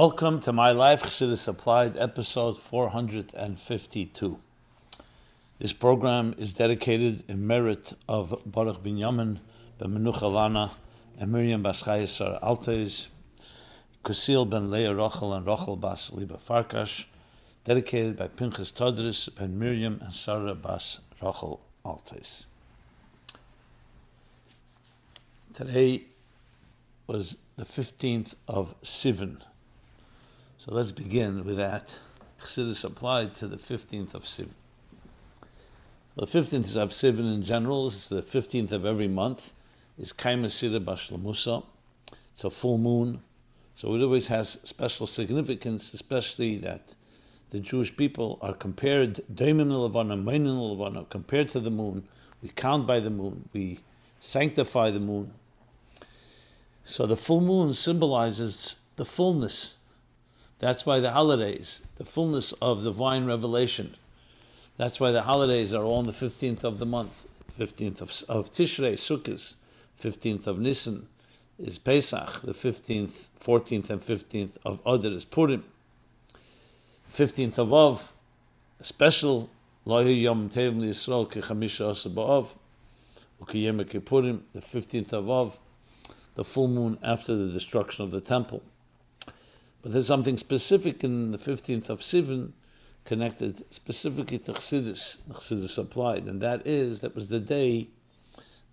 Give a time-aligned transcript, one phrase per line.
[0.00, 4.40] Welcome to My Life Chassidus Applied, episode 452.
[5.58, 9.40] This program is dedicated in merit of Baruch Binyamin
[9.78, 10.70] ben Menucha Lana
[11.18, 13.08] and Miriam Bas Chayesar Altes,
[14.02, 17.04] Kusil ben Leah Rochel and Rochel Bas Liba Farkash,
[17.64, 22.46] dedicated by Pinchas Todris ben Miriam and Sarah Bas Rochel Altes.
[25.52, 26.04] Today
[27.06, 29.42] was the 15th of Sivan,
[30.60, 31.98] so let's begin with that.
[32.42, 34.52] Chassidus applied to the 15th of Sivan.
[36.16, 39.54] The 15th of Sivan in general is the 15th of every month,
[39.98, 41.64] is Kaimasira Bashlamusa.
[42.34, 43.22] It's a full moon.
[43.74, 46.94] So it always has special significance, especially that
[47.48, 52.06] the Jewish people are compared, compared to the moon.
[52.42, 53.48] We count by the moon.
[53.54, 53.78] We
[54.18, 55.32] sanctify the moon.
[56.84, 59.78] So the full moon symbolizes the fullness
[60.60, 63.96] that's why the holidays, the fullness of the divine revelation.
[64.76, 67.26] That's why the holidays are all on the 15th of the month.
[67.58, 69.56] 15th of, of Tishrei, Sukkot,
[70.00, 71.08] 15th of Nisan
[71.58, 75.64] is Pesach, the 15th, 14th, and 15th of Adar is Purim.
[77.10, 78.12] 15th of Av,
[78.78, 79.50] a special
[79.86, 82.54] Lohi Yom Tev Yisrael Kechamisha Asa Ba'av,
[83.42, 85.58] Ukiyem Kippurim, the 15th of Av,
[86.34, 88.62] the full moon after the destruction of the temple.
[89.82, 92.52] But there's something specific in the 15th of Sivan
[93.04, 97.88] connected specifically to Chassidus, Chassidus applied, and that is, that was the day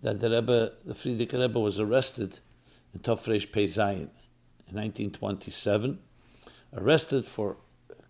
[0.02, 2.40] that the Rebbe, the Frierdiker Rebbe was arrested
[2.94, 4.10] in Tofresh Pei Zayin
[4.68, 6.00] in 1927,
[6.74, 7.58] arrested for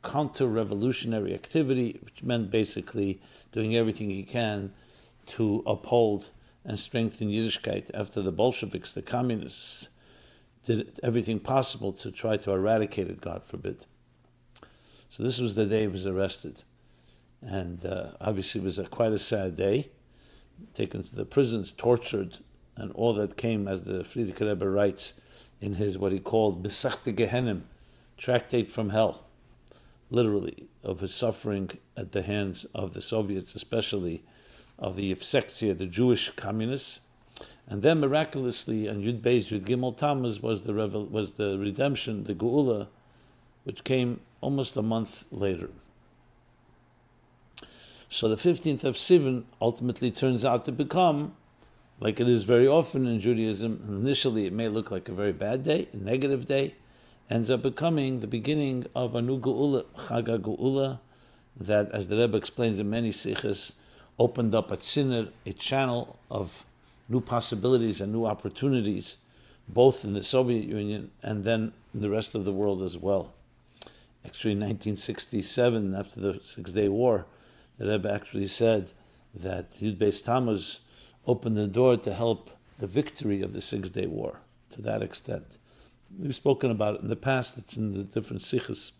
[0.04, 4.73] counter-revolutionary activity, which meant basically doing everything he can
[5.27, 6.32] to uphold
[6.66, 9.89] and strengthen Yiddishkeit after the Bolsheviks, the communists,
[10.67, 13.86] did everything possible to try to eradicate it, God forbid.
[15.08, 16.64] So this was the day he was arrested.
[17.42, 19.92] And uh, obviously it was a, quite a sad day.
[20.73, 22.39] Taken to the prisons, tortured,
[22.76, 25.14] and all that came, as the Frierdiker Rebbe writes
[25.61, 27.61] in his what he called Besachte Gehenim,
[28.17, 29.23] tractate from hell,
[30.10, 34.26] literally, of his suffering at the hands of the Soviets, especially
[34.78, 36.99] of the Yevsektia, the Jewish communists,
[37.70, 42.23] and then miraculously on Yud Beis Yud Gimel Tammuz was the revel- was the redemption,
[42.23, 42.88] the Geula,
[43.66, 45.70] which came almost a month later.
[48.10, 51.36] So the 15th of Sivan ultimately turns out to become,
[52.00, 55.64] like it is very often in Judaism, initially it may look like a very bad
[55.64, 56.76] day, a negative day,
[57.30, 60.99] ends up becoming the beginning of a new Geula, Chaga Geula,
[61.60, 63.73] that, as the Rebbe explains in many sikhs,
[64.17, 66.66] opened up at Sinner a channel of
[67.10, 69.18] new possibilities and new opportunities,
[69.68, 73.34] both in the Soviet Union and then in the rest of the world as well.
[74.26, 77.26] Actually, in 1967, after the Six Day War,
[77.78, 78.92] the Rebbe actually said
[79.34, 80.82] that Yud Beis Tammuz
[81.26, 84.42] opened the door to help the victory of the Six Day War
[84.72, 85.58] to that extent.
[86.17, 88.92] We've spoken about it in the past, it's in the different sikhs.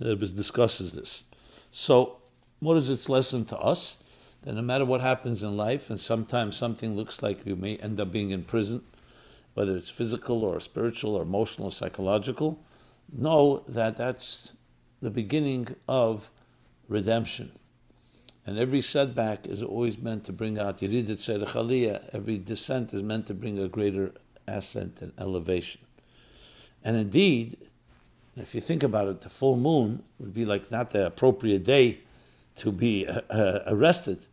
[0.00, 1.24] Rebbe discusses this.
[1.70, 2.18] So,
[2.60, 3.98] what is its lesson to us?
[4.44, 7.98] That no matter what happens in life, and sometimes something looks like you may end
[7.98, 8.82] up being in prison,
[9.54, 12.62] whether it's physical or spiritual or emotional or psychological,
[13.10, 14.52] know that that's
[15.00, 16.30] the beginning of
[16.88, 17.52] redemption.
[18.46, 23.26] And every setback is always meant to bring out Yeridat Serech Every descent is meant
[23.28, 24.12] to bring a greater
[24.46, 25.80] ascent and elevation.
[26.84, 27.56] And indeed,
[28.36, 32.00] if you think about it, the full moon would be like not the appropriate day
[32.56, 34.28] to be uh, uh arrested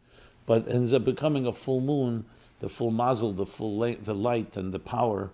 [0.45, 2.25] but ends up becoming a full moon,
[2.59, 5.31] the full mazel, the full light, the light and the power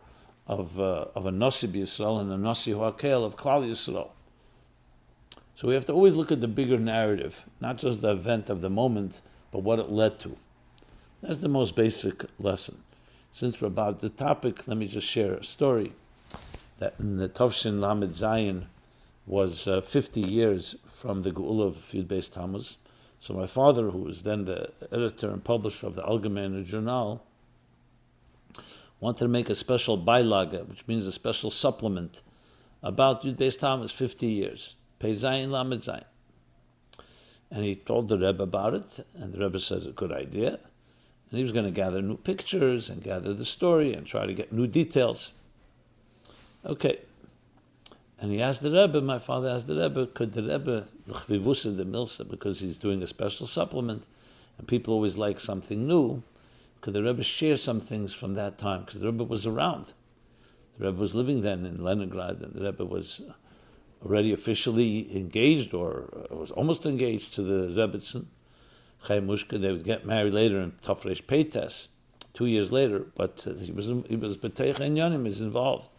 [0.47, 4.09] of, uh, of a Nasi Yisrael and a Nasi Huakel of Klal Yisrael.
[5.55, 8.61] So we have to always look at the bigger narrative, not just the event of
[8.61, 9.21] the moment,
[9.51, 10.37] but what it led to.
[11.21, 12.83] That's the most basic lesson.
[13.31, 15.93] Since we're about the topic, let me just share a story
[16.77, 18.67] that in the Tovshin Lamed Zion
[19.25, 22.77] was uh, 50 years from the Geula of Yud Beis Tammuz.
[23.19, 27.23] So my father, who was then the editor and publisher of the Algemeiner Journal,
[28.99, 32.21] wanted to make a special beilage, which means a special supplement,
[32.83, 36.05] about Yud Beis Tammuz 50 years, Pei Zayin Lamed Zayin.
[37.49, 40.59] And he told the Rebbe about it, and the Rebbe said, a good idea.
[41.29, 44.33] And he was going to gather new pictures and gather the story and try to
[44.33, 45.31] get new details.
[46.65, 46.99] Okay,
[48.19, 51.75] and he asked the Rebbe, my father asked the Rebbe, could the Rebbe, the Chvivusa
[51.75, 54.07] de Milsa, because he's doing a special supplement,
[54.57, 56.23] and people always like something new,
[56.81, 58.81] could the Rebbe share some things from that time?
[58.81, 59.93] Because the Rebbe was around.
[60.77, 63.21] The Rebbe was living then in Leningrad, and the Rebbe was
[64.03, 68.25] already officially engaged or uh, was almost engaged to the Rebbitzin,
[69.05, 69.59] Chaya Mushka.
[69.59, 71.87] They would get married later in Tafresh Peites,
[72.33, 75.93] two years later, but uh, he was he was and Yanim is involved.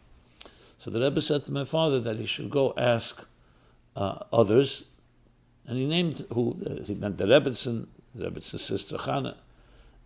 [0.79, 3.27] So the Rebbe said to my father that he should go ask
[3.97, 4.85] uh, others,
[5.67, 9.35] and he named who he meant the Rebbitzin, the Rebbitzin's sister Chana,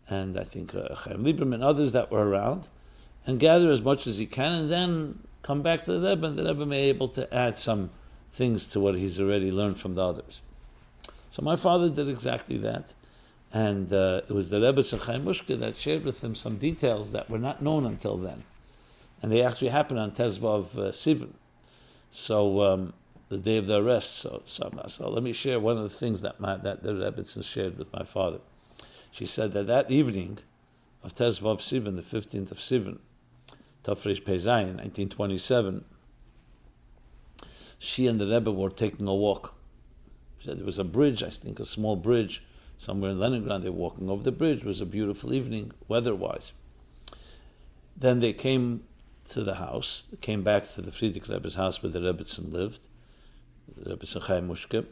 [0.08, 2.68] and I think uh, Chaim Lieberman, others that were around,
[3.26, 6.38] and gather as much as he can, and then come back to the Rebbe, and
[6.38, 7.90] the Rebbe may be able to add some
[8.30, 10.42] things to what he's already learned from the others.
[11.30, 12.94] So my father did exactly that.
[13.52, 17.28] And uh, it was the Rebbe Chaya Mushka that shared with him some details that
[17.28, 18.44] were not known until then.
[19.22, 21.32] And they actually happened on Tezvav uh, Sivan.
[22.10, 22.92] So um,
[23.32, 24.16] the day of the arrest.
[24.16, 27.42] So, so, so, let me share one of the things that my, that the Rebbitzin
[27.42, 28.40] shared with my father.
[29.10, 30.38] She said that that evening
[31.02, 32.98] of Tezvav Sivan, the 15th of Sivan,
[33.84, 35.84] Tafresh Pezayin, 1927,
[37.78, 39.54] she and the Rebbe were taking a walk.
[40.38, 42.44] She said there was a bridge, I think a small bridge,
[42.76, 43.62] somewhere in Leningrad.
[43.62, 44.58] They were walking over the bridge.
[44.58, 46.52] It was a beautiful evening, weather-wise.
[47.96, 48.84] Then they came
[49.30, 52.88] to the house, came back to the Frierdiker Rebbe's house where the Rebbetzin lived,
[53.76, 54.86] Rebbe Chaya Mushke.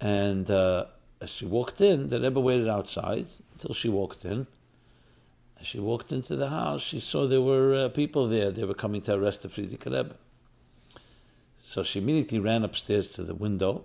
[0.00, 0.86] And uh,
[1.20, 4.46] as she walked in, the Rebbe waited outside until she walked in.
[5.60, 8.50] As she walked into the house, she saw there were uh, people there.
[8.50, 10.14] They were coming to arrest the Frierdiker Rebbe.
[11.60, 13.84] So she immediately ran upstairs to the window,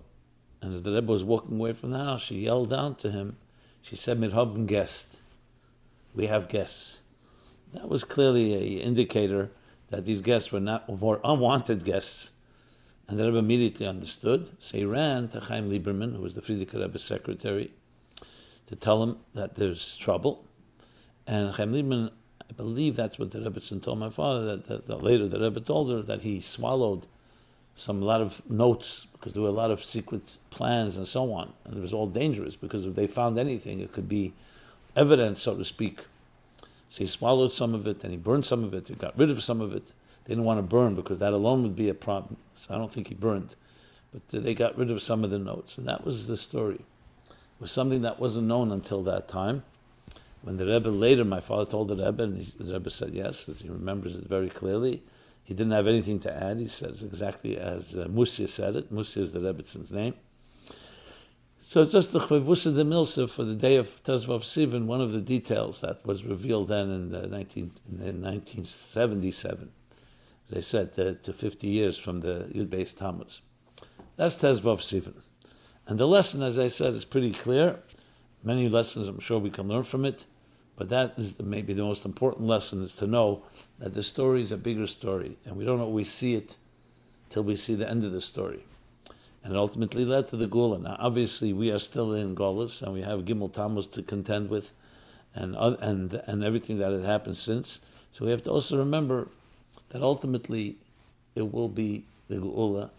[0.62, 3.36] and as the Rebbe was walking away from the house, she yelled down to him.
[3.82, 5.22] She said, "Wir haben guest.
[6.16, 7.03] We have guests."
[7.74, 9.52] That was clearly an indicator
[9.90, 12.34] that these guests were not were unwanted guests.
[13.08, 14.50] And the Rebbe immediately understood.
[14.62, 17.74] So he ran to Chaim Lieberman, who was the Frierdiker Rebbe's secretary,
[18.66, 20.46] to tell him that there's trouble.
[21.28, 22.12] And Chaim Lieberman,
[22.42, 25.60] I believe that's what the Rebbe told my father, that, that, that later the Rebbe
[25.60, 27.08] told her that he swallowed
[27.76, 31.34] some a lot of notes because there were a lot of secret plans and so
[31.34, 34.34] on, and it was all dangerous because if they found anything, it could be
[34.96, 36.06] evidence, so to speak.
[36.94, 38.90] So he swallowed some of it and he burned some of it.
[38.90, 39.94] He got rid of some of it.
[40.26, 42.38] They didn't want to burn because that alone would be a problem.
[42.54, 43.56] So I don't think he burned,
[44.12, 46.82] but they got rid of some of the notes, and that was the story.
[47.26, 49.64] It was something that wasn't known until that time.
[50.44, 53.50] When the Rebbe later, my father told the Rebbe, and he, the Rebbe said yes,
[53.50, 55.02] as he remembers it very clearly
[55.44, 56.60] he didn't have anything to add.
[56.60, 58.94] He says exactly as uh, Musia said it.
[58.94, 60.14] Musia is the Rebbitzins name.
[61.66, 65.22] So just the Chvevusa de Milsa for the day of Tezvav Sivan, one of the
[65.22, 69.72] details that was revealed then in, the 19, in 1977,
[70.46, 73.42] as I said, to, to 50 years from the Yud Beis Tammuz.
[74.18, 75.22] That's Tezvav Sivan.
[75.88, 77.80] And the lesson, as I said, is pretty clear.
[78.44, 80.28] Many lessons I'm sure we can learn from it.
[80.76, 83.46] But that is the, maybe the most important lesson is to know
[83.80, 86.58] that the story is a bigger story, and we don't always see it
[87.30, 88.66] till we see the end of the story.
[89.44, 90.82] And it ultimately led to the Geula.
[90.82, 94.74] Now, obviously, we are still in Golas, and we have Gimel Tammuz to contend with,
[95.36, 97.82] and, and, and everything that has happened since.
[98.12, 99.28] So we have to also remember
[99.90, 100.78] that ultimately
[101.36, 102.90] it will be the Geula.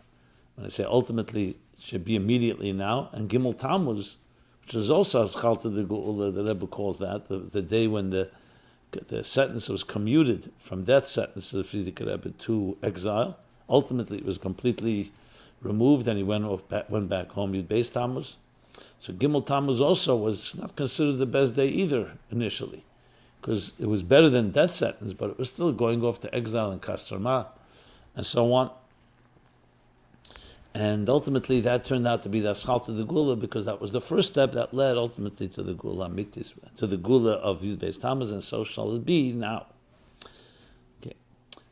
[0.57, 3.09] When I say ultimately, it should be immediately now.
[3.13, 4.19] And Gimel Tammuz
[4.65, 8.31] which is also Schalta de Geula, the Rebbe calls that, the, the day when the
[9.09, 13.37] the sentence was commuted from death sentence to the Frierdiker Rebbe to exile.
[13.69, 15.11] Ultimately, it was completely
[15.65, 17.55] removed, and he went off back, went back home.
[17.55, 18.37] Yud Beis Tammuz.
[18.99, 22.85] So Gimel Tammuz also was not considered the best day either initially,
[23.41, 26.73] because it was better than death sentence, but it was still going off to exile
[26.73, 27.49] in Kostroma,
[28.17, 28.71] and so on.
[30.77, 33.93] And ultimately, that turned out to be the Aschal to the Geula because that was
[33.93, 37.77] the first step that led ultimately to the Geula Mitis, to the Geula of Yud
[37.77, 39.67] Beis Tammuz, and so shall it be now.
[41.01, 41.15] Okay.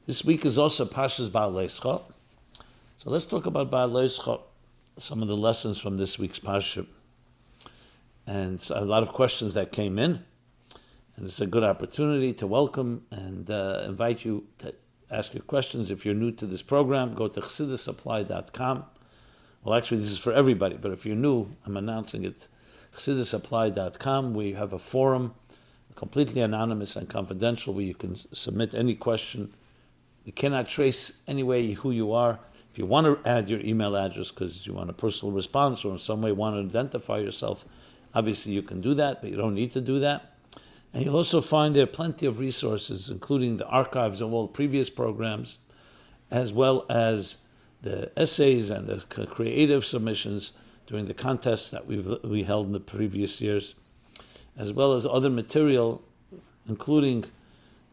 [0.06, 1.52] This week is also Pashas Ba'al
[3.02, 4.40] So let's talk about Ba'al
[4.96, 6.86] some of the lessons from this week's Pasha.
[8.28, 10.24] And so a lot of questions that came in.
[11.16, 14.72] And it's a good opportunity to welcome and uh, invite you to
[15.10, 15.90] ask your questions.
[15.90, 18.84] If you're new to this program, go to chassidusapplied.com.
[19.64, 22.46] Well, actually, this is for everybody, but if you're new, I'm announcing it.
[22.96, 24.32] chassidusapplied.com.
[24.32, 25.34] We have a forum,
[25.96, 29.52] completely anonymous and confidential, where you can submit any question.
[30.24, 32.38] We cannot trace anyway who you are.
[32.72, 35.92] If you want to add your email address because you want a personal response or
[35.92, 37.66] in some way want to identify yourself,
[38.14, 40.36] obviously you can do that, but you don't need to do that.
[40.94, 45.58] And you'll also find there plenty of resources, including the archives of all previous programs,
[46.30, 47.38] as well as
[47.82, 50.54] the essays and the creative submissions
[50.86, 53.74] during the contests that we've, we held in the previous years,
[54.56, 56.02] as well as other material,
[56.66, 57.26] including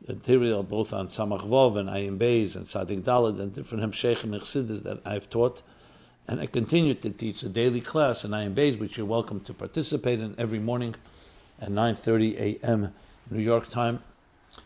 [0.10, 1.44] material both on Samach
[1.78, 5.62] and Ayin Beis and Sadik Dalad and different Hemshechim and Chassidus that I've taught.
[6.28, 9.54] And I continue to teach a daily class in Ayin Beis, which you're welcome to
[9.54, 10.96] participate in every morning
[11.62, 12.94] at 9.30 a.m.
[13.30, 14.02] New York time,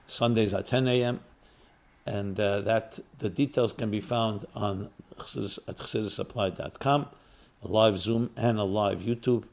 [0.07, 1.19] Sundays at 10 a.m.
[2.05, 7.05] And uh, that the details can be found on at chassidusapplied.com,
[7.63, 9.43] a live Zoom and a live YouTube.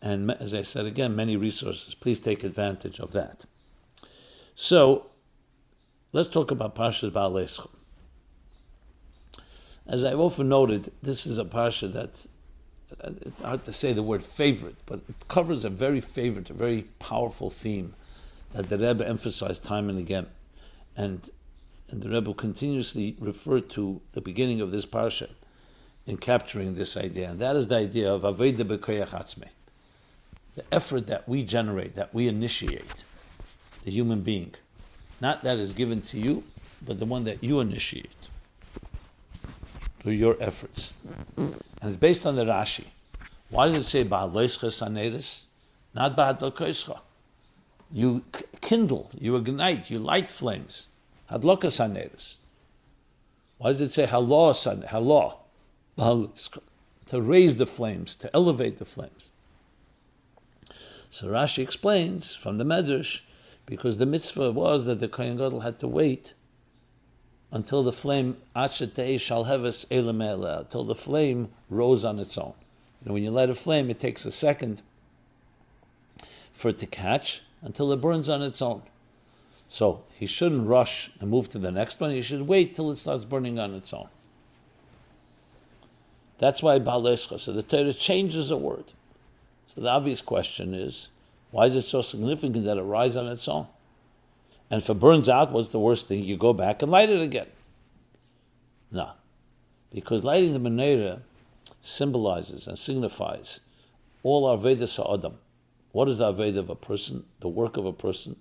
[0.00, 1.94] And as I said again, many resources.
[1.94, 3.44] Please take advantage of that.
[4.54, 5.06] So,
[6.12, 7.68] let's talk about Parshas Ba'alescha.
[9.86, 12.26] As I've often noted, this is a parsha that
[13.02, 16.54] uh, it's hard to say the word favorite, but it covers a very favorite, a
[16.54, 17.94] very powerful theme
[18.50, 20.26] that the Rebbe emphasized time and again.
[20.96, 21.28] And,
[21.90, 25.30] and the Rebbe continuously referred to the beginning of this parsha
[26.06, 29.48] in capturing this idea, and that is the idea of Aveda B'Koyach
[30.54, 33.04] the effort that we generate, that we initiate,
[33.84, 34.54] the human being.
[35.20, 36.44] Not that is given to you,
[36.84, 38.10] but the one that you initiate
[40.00, 40.92] through your efforts.
[41.36, 42.86] And it's based on the Rashi.
[43.50, 45.42] Why does it say Ba'aloischa Saneris?
[45.94, 47.00] Not Ba'adlokoischa.
[47.92, 48.24] You
[48.60, 50.88] kindle, you ignite, you light flames.
[51.30, 52.36] Hadloka Saneris.
[53.58, 54.54] Why does it say Halah
[54.88, 55.36] Halah?
[57.06, 59.30] To raise the flames, to elevate the flames.
[61.10, 63.20] So Rashi explains from the Medrash,
[63.66, 66.34] because the mitzvah was that the Kohen Gadol had to wait
[67.50, 68.84] until the flame until
[70.84, 72.54] the flame rose on its own.
[73.00, 74.82] You know, when you light a flame, it takes a second
[76.52, 78.82] for it to catch until it burns on its own.
[79.68, 82.10] So he shouldn't rush and move to the next one.
[82.10, 84.08] He should wait till it starts burning on its own.
[86.38, 87.40] That's why Balescha.
[87.40, 88.92] So the Torah changes a word.
[89.68, 91.08] So the obvious question is,
[91.52, 93.68] why is it so significant that it rises on its own?
[94.70, 96.24] And if it burns out, what's the worst thing?
[96.24, 97.46] You go back and light it again.
[98.90, 99.10] No.
[99.92, 101.20] Because lighting the menorah
[101.82, 103.60] symbolizes and signifies
[104.22, 105.34] all our Vedas Adam.
[105.92, 107.24] What is the Aveda of a person?
[107.40, 108.36] The work of a person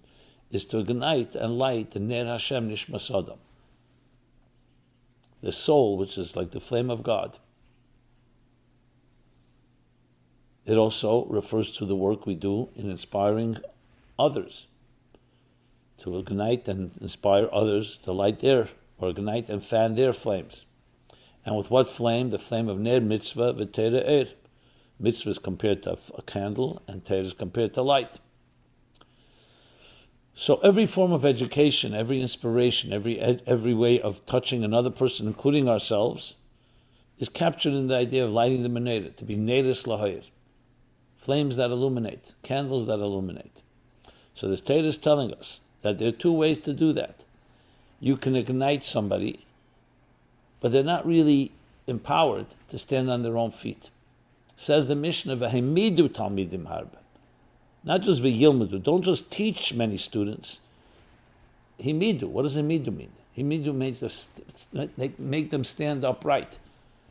[0.49, 3.39] is to ignite and light the Ner Hashem Nishmas Adam.
[5.41, 7.39] The soul, which is like the flame of God.
[10.65, 13.57] It also refers to the work we do in inspiring
[14.19, 14.67] others,
[15.97, 20.65] to ignite and inspire others to light their, or ignite and fan their flames.
[21.43, 22.29] And with what flame?
[22.29, 24.31] The flame of Ner Mitzvah V'Tera Er.
[24.99, 28.19] Mitzvah is compared to a candle, and Torah is compared to light.
[30.35, 35.67] So every form of education, every inspiration, every every way of touching another person, including
[35.67, 36.35] ourselves,
[37.17, 40.29] is captured in the idea of lighting the menorah, to be nedis lahayir
[41.21, 43.61] flames that illuminate, candles that illuminate.
[44.33, 47.23] So the Torah is telling us that there are two ways to do that.
[47.99, 49.45] You can ignite somebody,
[50.61, 51.51] but they're not really
[51.85, 53.91] empowered to stand on their own feet.
[54.55, 56.97] Says the Mishnah, "V'hemidu talmidim harb."
[57.83, 58.81] Not just v'yilmudu.
[58.81, 60.59] Don't just teach many students.
[61.79, 62.23] Himidu.
[62.23, 63.11] What does himidu mean?
[63.37, 66.57] Himidu means to make them stand upright,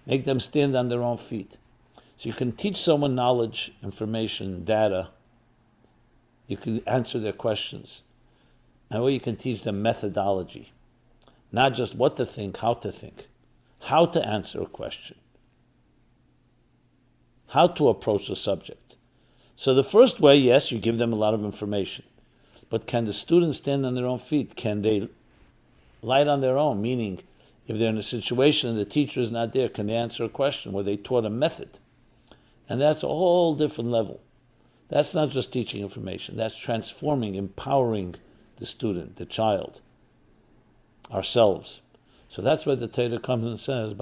[0.05, 1.59] make them stand on their own feet.
[2.21, 5.09] So you can teach someone knowledge, information, data.
[6.49, 8.03] You can answer their questions.
[8.91, 10.71] And you can teach them methodology.
[11.51, 13.29] Not just what to think, how to think,
[13.85, 15.17] how to answer a question,
[17.49, 18.99] how to approach a subject.
[19.57, 22.05] So the first way, yes, you give them a lot of information.
[22.69, 24.57] But can the students stand on their own feet?
[24.57, 25.09] Can they
[26.03, 26.83] light on their own?
[26.83, 27.23] Meaning,
[27.67, 30.29] if they're in a situation and the teacher is not there, can they answer a
[30.29, 31.79] question where they taught a method?
[32.71, 34.21] And that's a whole different level.
[34.89, 38.15] That's not just teaching information, that's transforming, empowering
[38.59, 39.81] the student, the child,
[41.13, 41.81] ourselves.
[42.29, 43.93] So that's why the Torah comes and says,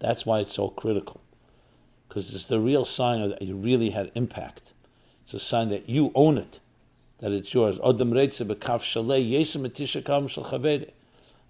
[0.00, 1.20] That's why it's so critical.
[2.08, 4.72] Because it's the real sign that you really had impact.
[5.22, 6.58] It's a sign that you own it,
[7.18, 7.78] that it's yours.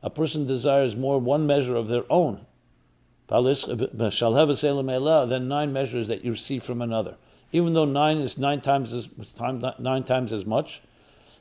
[0.02, 2.44] A person desires more one measure of their own
[3.34, 7.16] Uh, than nine measures that you receive from another.
[7.50, 9.08] Even though nine is nine times as
[9.78, 10.82] nine times as much,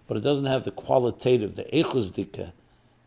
[0.08, 2.52] but it doesn't have the qualitative, the echuzdika,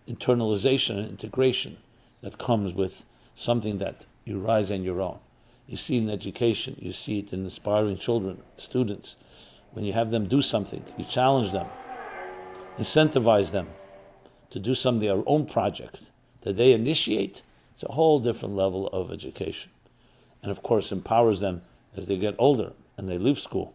[0.08, 1.76] internalization and integration
[2.20, 5.18] that comes with something that you rise on your own.
[5.66, 9.16] You see it in education, you see it in inspiring children, students.
[9.72, 11.66] When you have them do something, you challenge them,
[12.78, 13.68] incentivize them
[14.50, 16.12] to do something, their own project
[16.42, 17.42] that they initiate
[17.76, 19.70] it's a whole different level of education.
[20.42, 21.60] And of course, empowers them
[21.94, 23.74] as they get older and they leave school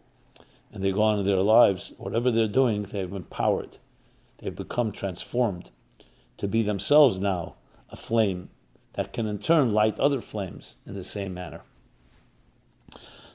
[0.72, 3.78] and they go on in their lives, whatever they're doing, they've empowered.
[4.38, 5.70] They've become transformed
[6.38, 7.54] to be themselves now
[7.90, 8.50] a flame
[8.94, 11.60] that can in turn light other flames in the same manner.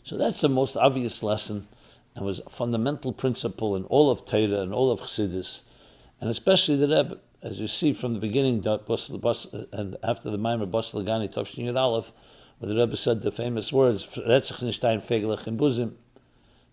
[0.03, 1.69] So that's the most obvious lesson
[2.13, 5.63] and was a fundamental principle in all of Torah and all of Chassidus,
[6.19, 10.93] and especially the Rebbe, as you see from the beginning, and after the Maimer Bas
[10.93, 12.11] Lagani Tovshin Yud Aleph,
[12.59, 14.19] where the Rebbe said the famous words,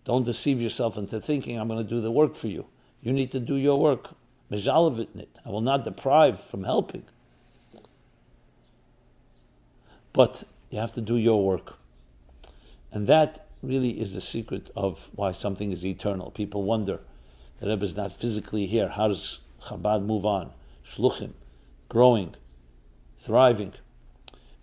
[0.05, 2.65] don't deceive yourself into thinking I'm going to do the work for you.
[3.01, 4.15] You need to do your work.
[4.51, 4.55] I
[5.45, 7.03] will not deprive from helping.
[10.13, 11.77] But you have to do your work.
[12.91, 16.31] And that really is the secret of why something is eternal.
[16.31, 17.01] People wonder,
[17.59, 18.89] the Rebbe is not physically here.
[18.89, 20.51] How does Chabad move on?
[20.85, 21.33] Shluchim,
[21.89, 22.35] growing,
[23.17, 23.73] thriving.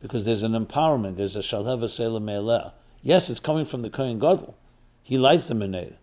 [0.01, 4.57] Because there's an empowerment, there's a Shalheva Selah Yes, it's coming from the Kohen Gadol.
[5.03, 5.97] He lights the Menorah.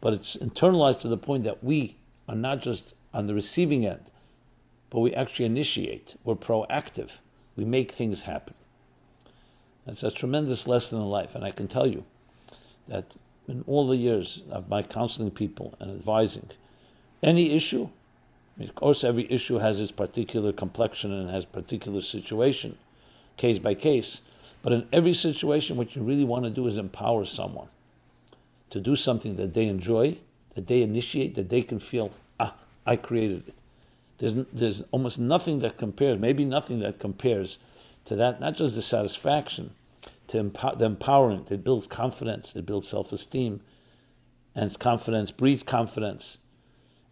[0.00, 1.96] But it's internalized to the point that we
[2.28, 4.10] are not just on the receiving end,
[4.90, 6.16] but we actually initiate.
[6.24, 7.20] We're proactive.
[7.56, 8.54] We make things happen.
[9.86, 11.34] That's a tremendous lesson in life.
[11.34, 12.04] And I can tell you
[12.88, 13.14] that
[13.46, 16.50] in all the years of my counseling people and advising,
[17.22, 17.88] any issue,
[18.60, 22.78] of course, every issue has its particular complexion and has particular situation,
[23.36, 24.22] case by case.
[24.62, 27.68] But in every situation, what you really want to do is empower someone
[28.70, 30.18] to do something that they enjoy,
[30.54, 32.54] that they initiate, that they can feel, ah,
[32.86, 33.54] I created it.
[34.18, 37.58] There's, there's almost nothing that compares, maybe nothing that compares
[38.04, 39.72] to that, not just the satisfaction,
[40.28, 41.50] to empower, the empowerment.
[41.50, 43.60] It builds confidence, it builds self esteem,
[44.54, 46.38] and confidence breeds confidence.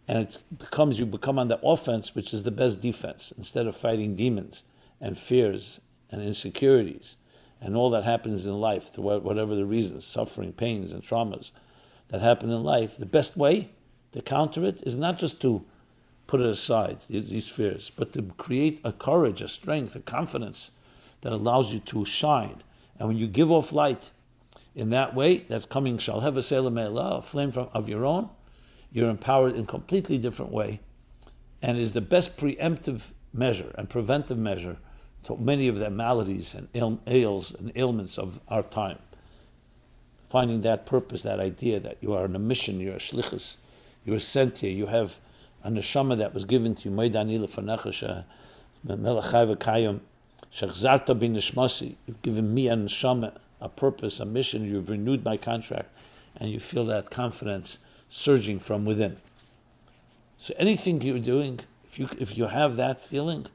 [0.07, 3.75] And it becomes, you become on the offense, which is the best defense, instead of
[3.75, 4.63] fighting demons
[4.99, 5.79] and fears
[6.11, 7.17] and insecurities
[7.63, 11.53] and all that happens in life, through whatever the reasons, suffering, pains, and traumas
[12.09, 13.69] that happen in life, the best way
[14.11, 15.63] to counter it is not just to
[16.27, 20.71] put it aside, these fears, but to create a courage, a strength, a confidence
[21.21, 22.61] that allows you to shine.
[22.99, 24.11] And when you give off light
[24.75, 28.29] in that way, that's coming, shall have a a flame from, of your own,
[28.93, 30.79] you're empowered in a completely different way,
[31.61, 34.77] and is the best preemptive measure and preventive measure
[35.23, 38.99] to many of the maladies and ail, ails and ailments of our time.
[40.29, 43.57] Finding that purpose, that idea that you are on a mission, you're a shlichus,
[44.05, 45.19] you're sent here, you have
[45.63, 46.95] a neshama that was given to you,
[50.51, 55.37] shachzarta uh, bin you've given me a neshama, a purpose, a mission, you've renewed my
[55.37, 55.89] contract,
[56.39, 57.79] and you feel that confidence
[58.13, 59.17] surging from within.
[60.37, 63.47] So anything you're doing, if you, if you have that feeling,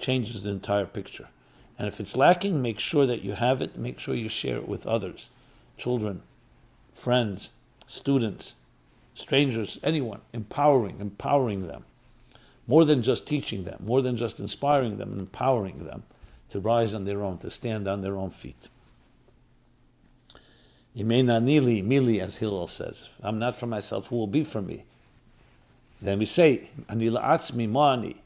[0.00, 1.28] changes the entire picture.
[1.78, 4.68] And if it's lacking, make sure that you have it, make sure you share it
[4.68, 5.30] with others
[5.76, 6.22] children,
[6.92, 7.52] friends,
[7.86, 8.56] students,
[9.14, 11.84] strangers, anyone, empowering, empowering them.
[12.66, 16.02] More than just teaching them, more than just inspiring them, empowering them
[16.48, 18.68] to rise on their own, to stand on their own feet.
[20.96, 23.10] Imena nili, mili, as Hillel says.
[23.22, 24.84] I'm not for myself, who will be for me?
[26.02, 28.16] Then we say, Anila atzmi ma'ani.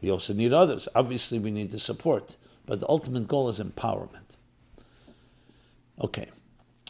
[0.00, 0.88] We also need others.
[0.94, 4.36] Obviously, we need the support, but the ultimate goal is empowerment.
[6.00, 6.28] Okay,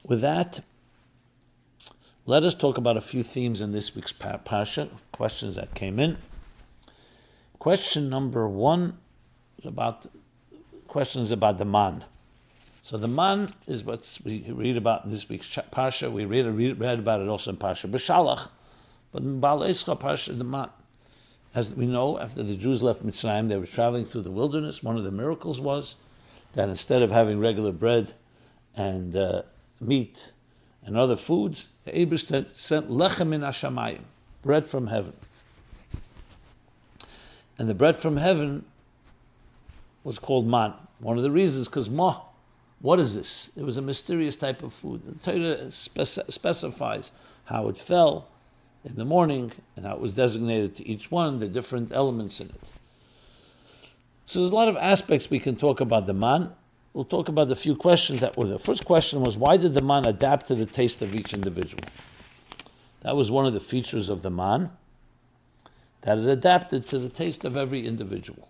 [0.06, 0.60] with that,
[2.24, 6.16] let us talk about a few themes in this week's parsha, questions that came in.
[7.58, 8.98] Question number one
[9.58, 10.06] is about
[10.86, 12.04] questions about the man.
[12.84, 16.10] So the man is what we read about in this week's parsha.
[16.10, 18.50] We read, read about it also in parsha B'Shalach,
[19.12, 20.68] but in Baal parsha the man.
[21.54, 24.82] As we know, after the Jews left Mitzrayim, they were traveling through the wilderness.
[24.82, 25.94] One of the miracles was
[26.54, 28.14] that instead of having regular bread
[28.74, 29.42] and uh,
[29.80, 30.32] meat
[30.84, 31.92] and other foods, the
[32.52, 34.00] sent lechem in Hashamayim,
[34.42, 35.12] bread from heaven.
[37.58, 38.64] And the bread from heaven
[40.02, 40.72] was called man.
[40.98, 42.22] One of the reasons, because ma,
[42.82, 43.50] what is this?
[43.56, 45.04] It was a mysterious type of food.
[45.04, 47.12] The Torah specifies
[47.46, 48.28] how it fell,
[48.84, 52.48] in the morning and how it was designated to each one, the different elements in
[52.48, 52.72] it.
[54.26, 56.52] So there's a lot of aspects we can talk about the man.
[56.92, 58.46] We'll talk about the few questions that were.
[58.46, 61.84] The first question was why did the man adapt to the taste of each individual?
[63.00, 64.70] That was one of the features of the man,
[66.02, 68.48] that it adapted to the taste of every individual,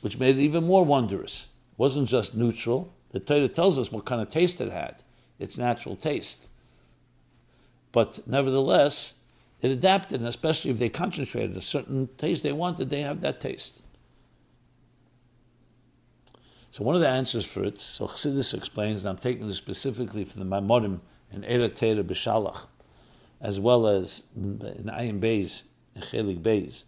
[0.00, 1.48] which made it even more wondrous.
[1.78, 2.92] Wasn't just neutral.
[3.12, 5.02] The Torah tells us what kind of taste it had,
[5.38, 6.50] its natural taste.
[7.92, 9.14] But nevertheless,
[9.62, 13.40] it adapted, and especially if they concentrated a certain taste they wanted, they have that
[13.40, 13.82] taste.
[16.70, 20.24] So one of the answers for it, so Chassidus explains, and I'm taking this specifically
[20.24, 21.00] from the Maimorim
[21.32, 22.66] in Eretera B'Shalach,
[23.40, 25.64] as well as in Ayin Beis,
[25.96, 26.84] in Chelik Beis.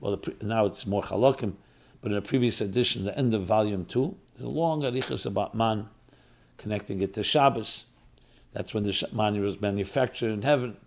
[0.00, 1.54] Well, now it's more Chalokim,
[2.02, 5.54] but in a previous edition, the end of volume two, there's a long arichas about
[5.54, 5.88] man,
[6.56, 7.84] connecting it to Shabbos.
[8.54, 10.78] That's when the man was manufactured in heaven.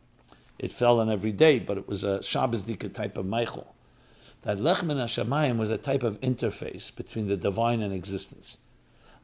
[0.57, 3.75] It fell on every day, but it was a Shabbos Dika type of Michael.
[4.41, 8.57] That Lechem Hashemayim was a type of interface between the divine and existence.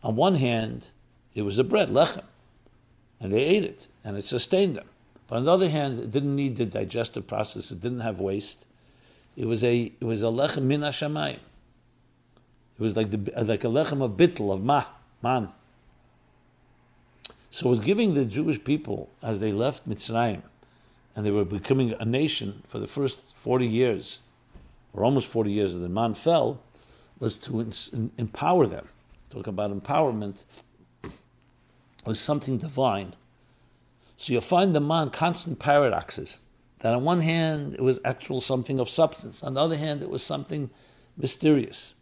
[0.04, 0.92] On one hand,
[1.34, 2.24] it was a bread, lechem,
[3.20, 4.88] and they ate it, and it sustained them.
[5.28, 8.68] But on the other hand, it didn't need the digestive process; it didn't have waste.
[9.36, 11.40] It was a it was a lechem min hashamayim.
[12.80, 14.86] It was like the like a lechem of bittel of ma
[15.22, 15.50] man.
[17.52, 20.44] So it was giving the Jewish people as they left Mitzrayim,
[21.16, 24.22] and they were becoming a nation for the first forty years,
[24.94, 26.62] or almost forty years of the man fell,
[27.20, 27.60] was to
[28.18, 28.88] empower them.
[29.30, 30.46] Talk about empowerment
[32.06, 33.14] was something divine.
[34.16, 36.40] So you'll find the man constant paradoxes.
[36.80, 40.10] That on one hand it was actual something of substance, on the other hand it
[40.10, 40.70] was something
[41.18, 41.94] mysterious.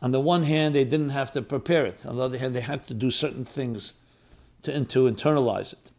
[0.00, 2.60] On the one hand they didn't have to prepare it, on the other hand they
[2.60, 3.94] had to do certain things
[4.62, 5.90] to, to internalize it.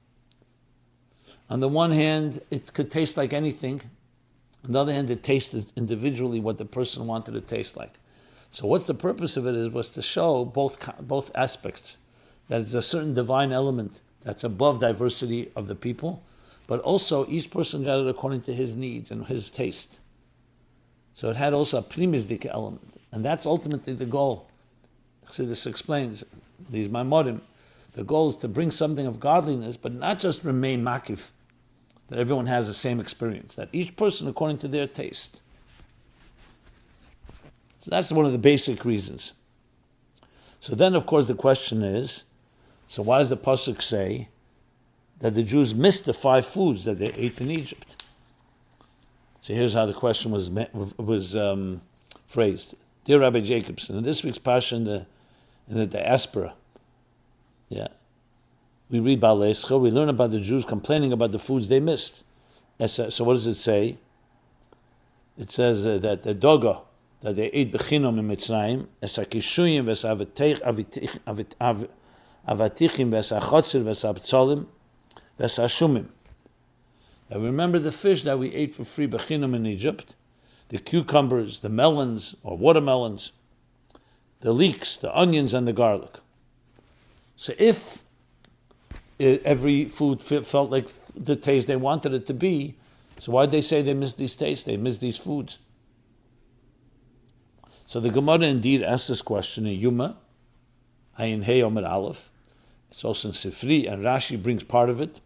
[1.49, 3.81] On the one hand it could taste like anything,
[4.65, 7.99] on the other hand it tasted individually what the person wanted to taste like.
[8.51, 11.97] So what's the purpose of it is was to show both both aspects
[12.47, 16.23] that it's a certain divine element that's above diversity of the people,
[16.67, 20.01] but also each person got it according to his needs and his taste.
[21.13, 24.47] So it had also a primistic element, and that's ultimately the goal.
[25.29, 26.23] So this explains
[26.69, 27.41] these maimorim.
[27.93, 31.31] The goal is to bring something of godliness, but not just remain makif,
[32.07, 35.43] that everyone has the same experience, that each person according to their taste.
[37.79, 39.33] So that's one of the basic reasons.
[40.59, 42.23] So then, of course, the question is
[42.87, 44.29] so why does the pasuk say
[45.19, 48.03] that the Jews missed the five foods that they ate in Egypt?
[49.41, 50.49] So here's how the question was
[50.97, 51.81] was um,
[52.27, 52.75] phrased.
[53.05, 55.05] Dear Rabbi Jacobson, in this week's parsha in the
[55.69, 56.53] in the diaspora,
[57.69, 57.87] yeah,
[58.89, 62.25] we read Balescha, we learn about the Jews complaining about the foods they missed.
[62.85, 63.97] So what does it say?
[65.37, 66.81] It says uh, that the doga
[67.21, 70.61] that they ate bechinom in Mitzrayim, esakishuyim vesavetich
[72.47, 74.65] avatichim v'esachotzer v'esabtzolim
[75.39, 76.07] v'esashumim.
[77.29, 80.15] Now remember the fish that we ate for free bechinum in Egypt,
[80.69, 83.31] the cucumbers, the melons or watermelons,
[84.41, 86.17] the leeks, the onions, and the garlic.
[87.35, 88.03] So if
[89.19, 92.75] every food felt like the taste they wanted it to be,
[93.19, 94.65] so why they say they missed these tastes?
[94.65, 95.59] They missed these foods.
[97.85, 100.15] So the Gemara indeed asks this question in Yoma,
[101.19, 102.31] Ayin Hey Omer Aleph.
[102.89, 105.19] It's also in Sifri, and Rashi brings part of it.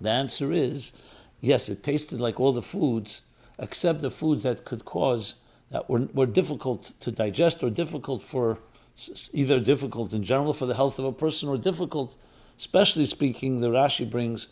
[0.00, 0.92] The answer is
[1.40, 3.22] yes, it tasted like all the foods,
[3.58, 5.36] except the foods that could cause,
[5.70, 8.58] that were, were difficult to digest or difficult for,
[9.32, 12.16] either difficult in general for the health of a person or difficult,
[12.58, 14.48] especially speaking, the Rashi brings,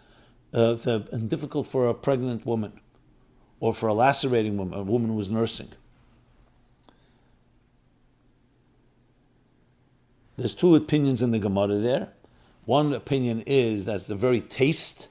[0.53, 2.73] uh, the, and difficult for a pregnant woman
[3.61, 5.69] or for a lactating woman, a woman who was nursing.
[10.37, 12.09] There's two opinions in the Gemara there.
[12.65, 15.09] One opinion is that the very taste,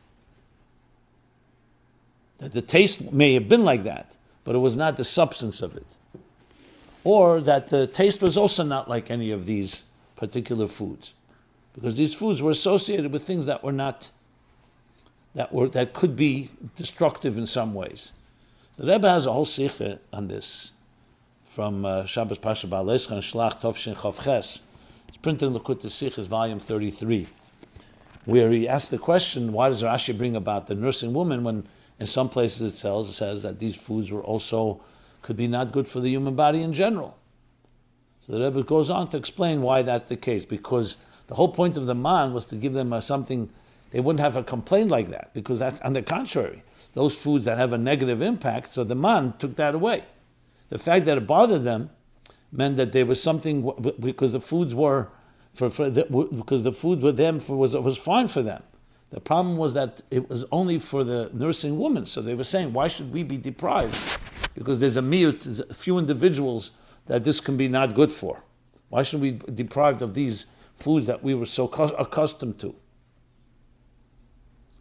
[2.41, 5.77] that the taste may have been like that, but it was not the substance of
[5.77, 5.97] it.
[7.04, 11.13] Or that the taste was also not like any of these particular foods.
[11.73, 14.10] Because these foods were associated with things that were not,
[15.36, 18.12] that were that could be destructive in some ways.
[18.75, 20.73] The Rebbe has a whole sikha on this
[21.43, 24.62] from uh, Shabbos Pasha Ba'alescha and Shlach Tovshin Chavches
[25.08, 27.27] It's printed in Likkutei Sichos, volume 33,
[28.25, 31.67] where he asks the question, why does Rashi bring about the nursing woman when
[32.01, 34.83] in some places it it says that these foods were also,
[35.21, 37.15] could be not good for the human body in general.
[38.21, 41.77] So the Rebbe goes on to explain why that's the case, because the whole point
[41.77, 43.51] of the man was to give them a, something,
[43.91, 46.63] they wouldn't have a complaint like that, because that's on the contrary.
[46.93, 50.03] Those foods that have a negative impact, so the man took that away.
[50.69, 51.91] The fact that it bothered them
[52.51, 55.09] meant that there was something because the foods were
[55.53, 58.63] for, for the, because the food with them for, was was fine for them.
[59.12, 62.06] The problem was that it was only for the nursing woman.
[62.06, 63.97] So they were saying, why should we be deprived?
[64.54, 66.71] Because there's a few individuals
[67.08, 68.43] that this can be not good for.
[68.89, 72.76] Why should we be deprived of these foods that we were so accustomed to?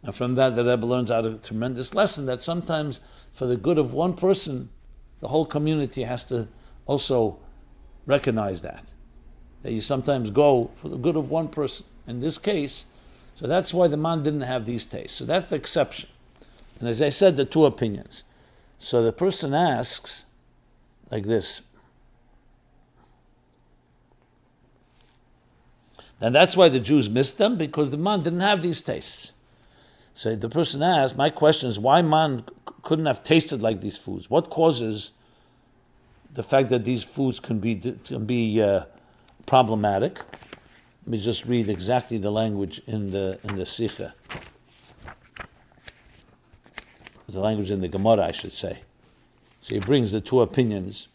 [0.03, 3.01] And from that, the Rebbe learns out a tremendous lesson that sometimes,
[3.33, 4.69] for the good of one person,
[5.19, 6.47] the whole community has to
[6.85, 7.37] also
[8.05, 8.93] recognize that.
[9.61, 11.85] That you sometimes go for the good of one person.
[12.07, 12.87] In this case,
[13.35, 15.17] So that's why the man didn't have these tastes.
[15.17, 16.09] So that's the exception.
[16.79, 18.23] And as I said, the two opinions.
[18.79, 20.25] So the person asks
[21.09, 21.61] like this.
[26.19, 29.33] And that's why the Jews missed them, because the man didn't have these tastes.
[30.13, 32.43] So the person asked, my question is why man
[32.83, 34.29] couldn't have tasted like these foods?
[34.29, 35.11] What causes
[36.33, 38.85] the fact that these foods can be can be uh,
[39.45, 40.19] problematic?
[41.03, 44.13] Let me just read exactly the language in the in the Sikha.
[47.27, 48.81] The language in the Gemara, I should say.
[49.61, 51.07] So he brings the two opinions.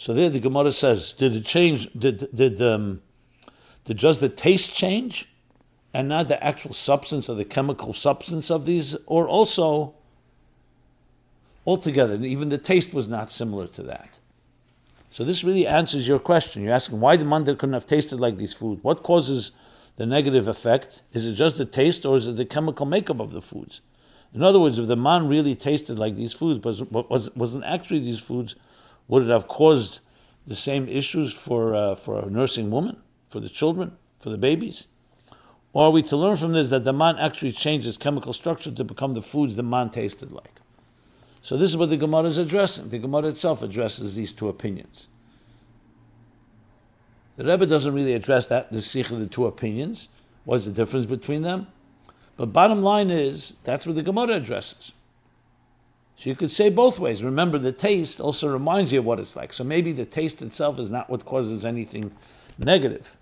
[0.00, 3.02] So there the Gemara says, did it change, did, did, um,
[3.90, 5.26] did just the taste change
[5.92, 9.94] and not the actual substance or the chemical substance of these, or also
[11.66, 14.20] altogether, even the taste was not similar to that.
[15.10, 16.62] So this really answers your question.
[16.62, 18.84] You're asking why the mandir couldn't have tasted like these foods.
[18.84, 19.50] What causes
[19.96, 21.02] the negative effect?
[21.12, 23.80] Is it just the taste or is it the chemical makeup of the foods?
[24.32, 27.98] In other words, if the man really tasted like these foods, but was, wasn't actually
[27.98, 28.54] these foods,
[29.08, 29.98] would it have caused
[30.46, 32.96] the same issues for, uh, for a nursing woman,
[33.30, 34.86] for the children, for the babies?
[35.72, 38.84] Or are we to learn from this that the man actually changed chemical structure to
[38.84, 40.60] become the foods the man tasted like?
[41.42, 42.90] So this is what the Gemara is addressing.
[42.90, 45.08] The Gemara itself addresses these two opinions.
[47.36, 50.08] The Rebbe doesn't really address that, the Sikh of the two opinions.
[50.44, 51.68] What's the difference between them?
[52.36, 54.92] But bottom line is, that's what the Gemara addresses.
[56.16, 57.22] So you could say both ways.
[57.22, 59.54] Remember, the taste also reminds you of what it's like.
[59.54, 62.12] So maybe the taste itself is not what causes anything
[62.58, 63.16] negative.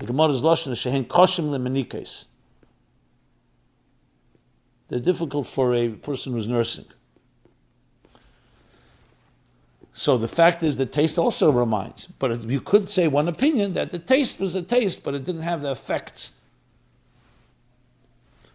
[0.00, 2.26] The Gemara's lashon shehen koshim lemenikes.
[4.88, 6.86] They're difficult for a person who's nursing.
[9.92, 12.06] So the fact is, the taste also reminds.
[12.06, 15.42] But you could say one opinion that the taste was a taste, but it didn't
[15.42, 16.32] have the effects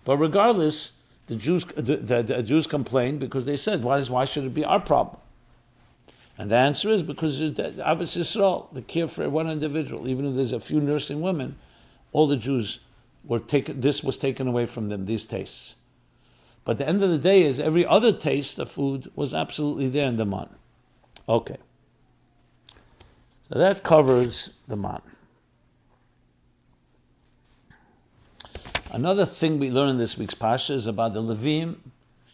[0.05, 0.93] but regardless,
[1.27, 4.53] the Jews, the, the, the Jews complained because they said, why, is, why should it
[4.53, 5.17] be our problem?
[6.37, 10.53] And the answer is because Ahavas Yisrael, the care for one individual, even if there's
[10.53, 11.57] a few nursing women,
[12.11, 12.81] all the Jews
[13.23, 15.75] were taken, this was taken away from them, these tastes.
[16.65, 20.07] But the end of the day is every other taste of food was absolutely there
[20.07, 20.49] in the man.
[21.29, 21.57] Okay.
[23.51, 25.01] So that covers the man.
[28.91, 31.77] Another thing we learn in this week's Pasha is about the Levim,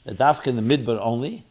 [0.06, 1.46] the Dafka in the Midbar only.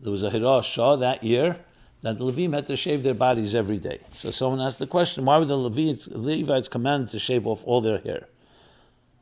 [0.00, 1.58] There was a Hirah Shah that year
[2.04, 3.98] that the Levim had to shave their bodies every day.
[4.12, 7.80] So someone asked the question, why were the Levites, Levites commanded to shave off all
[7.80, 8.28] their hair?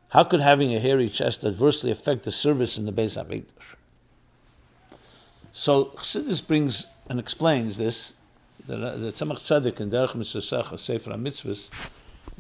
[0.09, 3.77] How could having a hairy chest adversely affect the service in the Beis HaMikdash?
[5.53, 8.16] So Chassidus brings and explains this,
[8.66, 10.42] that uh, the Tzemach Tzedek in Derech Mitzvah
[10.77, 11.71] Sefer HaMitzvahs,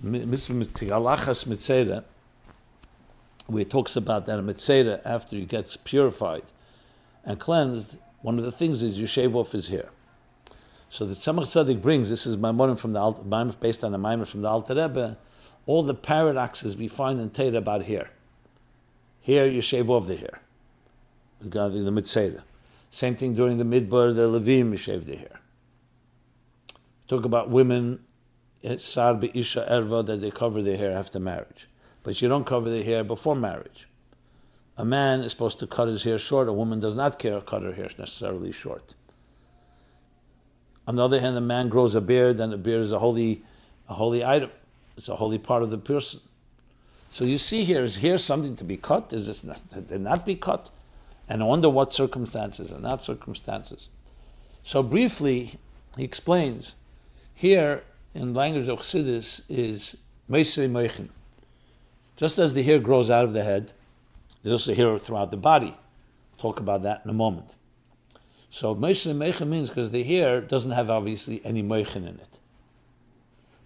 [0.02, 2.04] Mitzvah Mitzvah Mitzvah
[3.46, 6.50] where he talks about that a metzora after he gets purified
[7.24, 9.90] and cleansed, one of the things is you shave off his hair.
[10.92, 14.42] So the Tzemach Tzedek brings, this is my from the based on the Maimon from
[14.42, 15.16] the Alter Rebbe,
[15.64, 18.10] all the paradoxes we find in Torah about hair.
[19.22, 20.42] Here you shave off the hair,
[21.40, 22.42] regarding the metzora.
[22.90, 25.40] Same thing during the midbar, the Levim, you shave the hair.
[27.08, 28.04] Talk about women,
[28.62, 31.68] eh, sar isha erva, that they cover their hair after marriage
[32.02, 33.88] but you don't cover the hair before marriage.
[34.76, 36.48] A man is supposed to cut his hair short.
[36.48, 38.94] A woman does not care to cut her hair necessarily short.
[40.86, 43.42] On the other hand, the man grows a beard, and a beard is a holy,
[43.88, 44.50] a holy item.
[44.96, 46.20] It's a holy part of the person.
[47.10, 49.12] So you see here, is here something to be cut?
[49.12, 50.70] Is this not, did not be cut?
[51.28, 53.88] And under what circumstances and not circumstances?
[54.62, 55.52] So briefly,
[55.96, 56.74] he explains
[57.34, 59.96] here in language of Chassidus is
[60.30, 61.08] Meisei Meichin.
[62.16, 63.72] Just as the hair grows out of the head,
[64.42, 65.66] there's also hair throughout the body.
[65.66, 67.56] We'll talk about that in a moment.
[68.52, 72.38] So Moshe Meichen means because the hair doesn't have obviously any Meichen in it.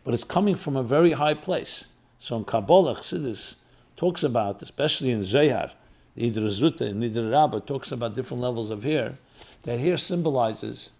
[0.04, 1.88] But it's coming from a very high place.
[2.20, 3.56] So in Kabbalah, Chassidus
[3.96, 5.72] talks about, especially in Zohar,
[6.14, 9.18] the Idra Zuta and Idra Rabbah talks about different levels of hair.
[9.64, 10.92] That hair symbolizes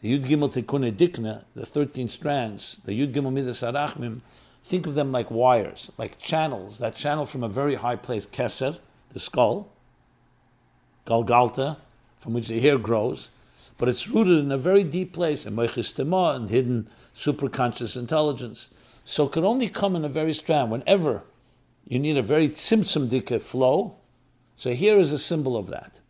[0.00, 4.20] the Yud Gimel Tikkun Dikna, the 13 strands, the Yud Gimel Midas Arachmim,
[4.62, 8.78] Think of them like wires, like channels that channel from a very high place, Keser,
[9.10, 9.68] the skull,
[11.04, 11.78] Galgalta,
[12.24, 13.28] from which the hair grows,
[13.76, 18.70] but it's rooted in a very deep place, in Meichis and hidden superconscious intelligence.
[19.04, 20.70] So it could only come in a very strand.
[20.70, 21.22] Whenever
[21.86, 23.96] you need a very tzimtzum dike flow,
[24.56, 26.00] so here is a symbol of that.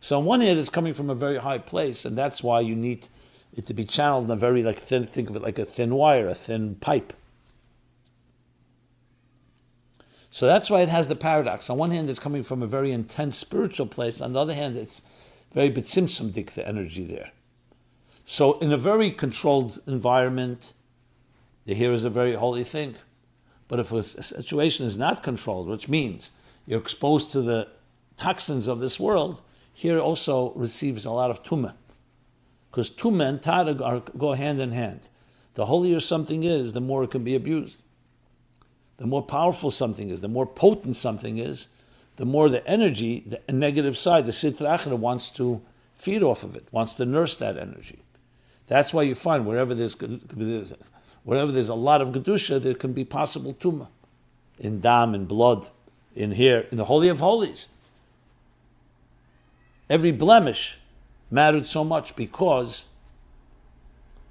[0.00, 2.74] So on one hand, it's coming from a very high place, and that's why you
[2.74, 3.08] need
[3.54, 5.04] it to be channeled in a very like thin.
[5.04, 7.12] Think of it like a thin wire, a thin pipe.
[10.30, 11.68] So that's why it has the paradox.
[11.68, 14.22] On one hand, it's coming from a very intense spiritual place.
[14.22, 15.02] On the other hand, it's
[15.52, 17.30] very tzimtzum dik the energy there.
[18.24, 20.74] So in a very controlled environment,
[21.64, 22.94] the here is a very holy thing.
[23.68, 26.32] But if a situation is not controlled, which means
[26.66, 27.68] you're exposed to the
[28.16, 29.40] toxins of this world,
[29.72, 31.74] here also receives a lot of tumah.
[32.70, 35.08] Because tumah and tada go hand in hand.
[35.54, 37.82] The holier something is, the more it can be abused
[39.00, 41.70] the more powerful something is, the more potent something is,
[42.20, 45.62] the more the energy, the negative side, the Sitra Achra wants to
[45.94, 48.00] feed off of it, wants to nurse that energy.
[48.66, 49.94] That's why you find wherever there's
[51.24, 53.88] wherever there's a lot of Kedusha, there can be possible tumah.
[54.58, 55.70] In dam, in blood,
[56.14, 57.70] in here, in the Holy of Holies.
[59.88, 60.78] Every blemish
[61.30, 62.84] mattered so much because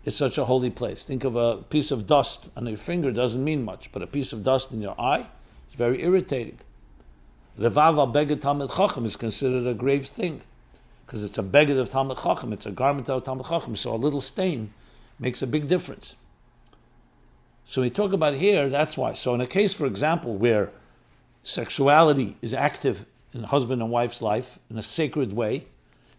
[0.05, 1.05] it's such a holy place.
[1.05, 4.31] Think of a piece of dust on your finger doesn't mean much, but a piece
[4.31, 5.25] of dust in your eye
[5.67, 6.59] is very irritating.
[7.59, 10.41] Revav al beged Talmud Chacham is considered a grave thing
[11.05, 13.97] because it's a beged of Talmud Chacham, it's a garment of Talmud Chacham, so a
[13.97, 14.73] little stain
[15.19, 16.15] makes a big difference.
[17.65, 19.11] So we talk about here, that's why.
[19.11, 20.71] So in a case, for example, where
[21.43, 25.65] sexuality is active in husband and wife's life in a sacred way,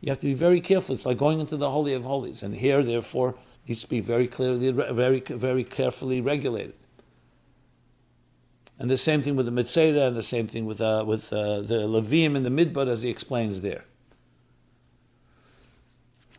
[0.02, 0.94] you have to be very careful.
[0.94, 2.42] It's like going into the Holy of Holies.
[2.42, 3.34] And here, therefore,
[3.66, 6.74] needs to be very clearly, very, very carefully regulated.
[8.80, 11.60] And the same thing with the Mitzvah, and the same thing with, uh, with uh,
[11.60, 13.84] the Levim and the Midbar, as he explains there.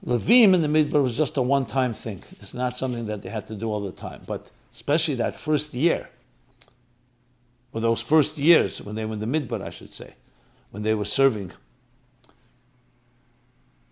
[0.03, 2.23] Levim in the Midbar was just a one time thing.
[2.39, 4.23] It's not something that they had to do all the time.
[4.25, 6.09] But especially that first year,
[7.73, 10.15] or those first years when they were in the Midbar, I should say,
[10.71, 11.51] when they were serving.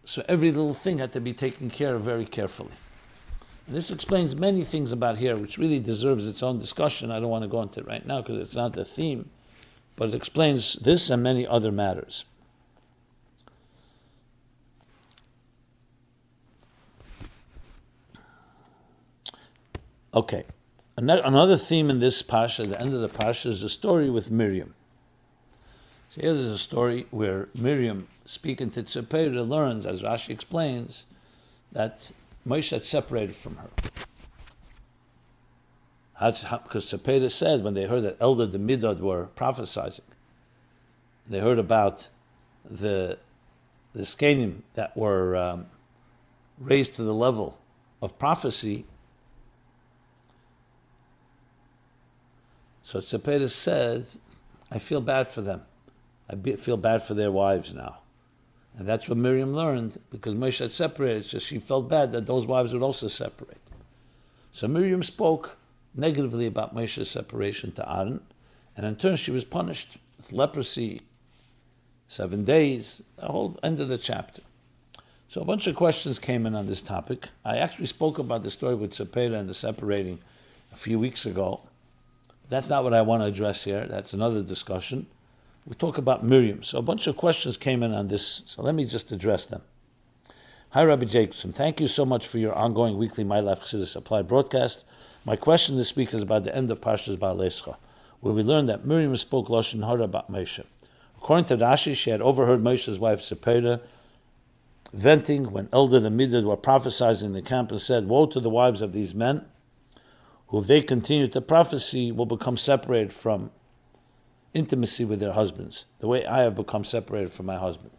[0.06, 2.74] So every little thing had to be taken care of very carefully.
[3.70, 7.12] This explains many things about here, which really deserves its own discussion.
[7.12, 9.30] I don't want to go into it right now because it's not the theme,
[9.96, 12.26] but it explains this and many other matters.
[20.16, 20.46] Okay,
[20.98, 24.74] another theme in this pasha, the end of the pasha, is a story with Miriam.
[26.10, 31.06] So here there's a story where Miriam, speaking to Tzipora, learns, as Rashi explains,
[31.72, 32.12] that
[32.50, 33.70] Moshe had separated from her.
[36.14, 40.02] Because Tzipora said when they heard that Eldad the Midad were prophesying,
[41.30, 42.10] they heard about
[42.70, 43.20] the
[43.94, 45.66] the zekenim that were um,
[46.60, 47.60] raised to the level
[48.02, 48.86] of prophecy.
[52.84, 54.08] So Tzipora said,
[54.72, 55.62] I feel bad for them.
[56.30, 57.99] I feel bad for their wives now.
[58.80, 62.46] And that's what Miriam learned because Moshe had separated, so she felt bad that those
[62.46, 63.58] wives would also separate.
[64.54, 65.58] So Miriam spoke
[65.94, 68.22] negatively about Moshe's separation to Aaron,
[68.78, 71.02] and in turn she was punished with leprosy,
[72.08, 74.44] seven days, the whole end of the chapter.
[75.28, 77.28] So a bunch of questions came in on this topic.
[77.44, 80.20] I actually spoke about the story with Tzipora and the separating
[80.72, 81.60] a few weeks ago.
[82.48, 83.86] That's not what I want to address here.
[83.88, 85.08] That's another discussion
[85.70, 86.64] we talk about Miriam.
[86.64, 89.62] So a bunch of questions came in on this, so let me just address them.
[90.72, 91.54] Hi, Rabbi Jacobson.
[91.54, 94.84] Thank you so much for your ongoing weekly My Life Chassidus Applied broadcast.
[95.26, 97.78] My question this week is about the end of Parshas Behaaloscha,
[98.20, 100.66] where we learn that Miriam spoke Lashon Hara about Moshe.
[101.18, 103.80] According to Rashi, she had overheard Moshe's wife Tzipora
[104.92, 108.50] venting when Eldad and Midad were prophesying in the camp and said, Woe to the
[108.50, 109.46] wives of these men,
[110.48, 113.52] who if they continue to prophesy will become separated from
[114.54, 117.92] intimacy with their husbands, the way I have become separated from my husband.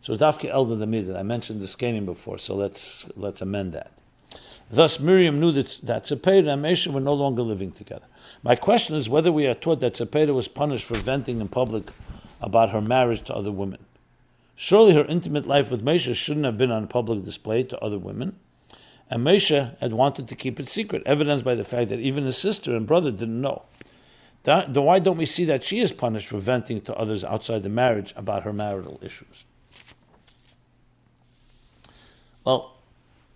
[0.00, 3.92] So Dafke elder me that I mentioned the scanning before, so let's let's amend that.
[4.70, 8.04] Thus Miriam knew that, that Tzipora and Moshe were no longer living together.
[8.42, 11.84] My question is whether we are taught that Tzipora was punished for venting in public
[12.40, 13.84] about her marriage to other women.
[14.54, 18.36] Surely her intimate life with Moshe shouldn't have been on public display to other women.
[19.10, 22.36] And Moshe had wanted to keep it secret, evidenced by the fact that even his
[22.36, 23.62] sister and brother didn't know.
[24.48, 27.68] That, why don't we see that she is punished for venting to others outside the
[27.68, 29.44] marriage about her marital issues?
[32.46, 32.74] Well,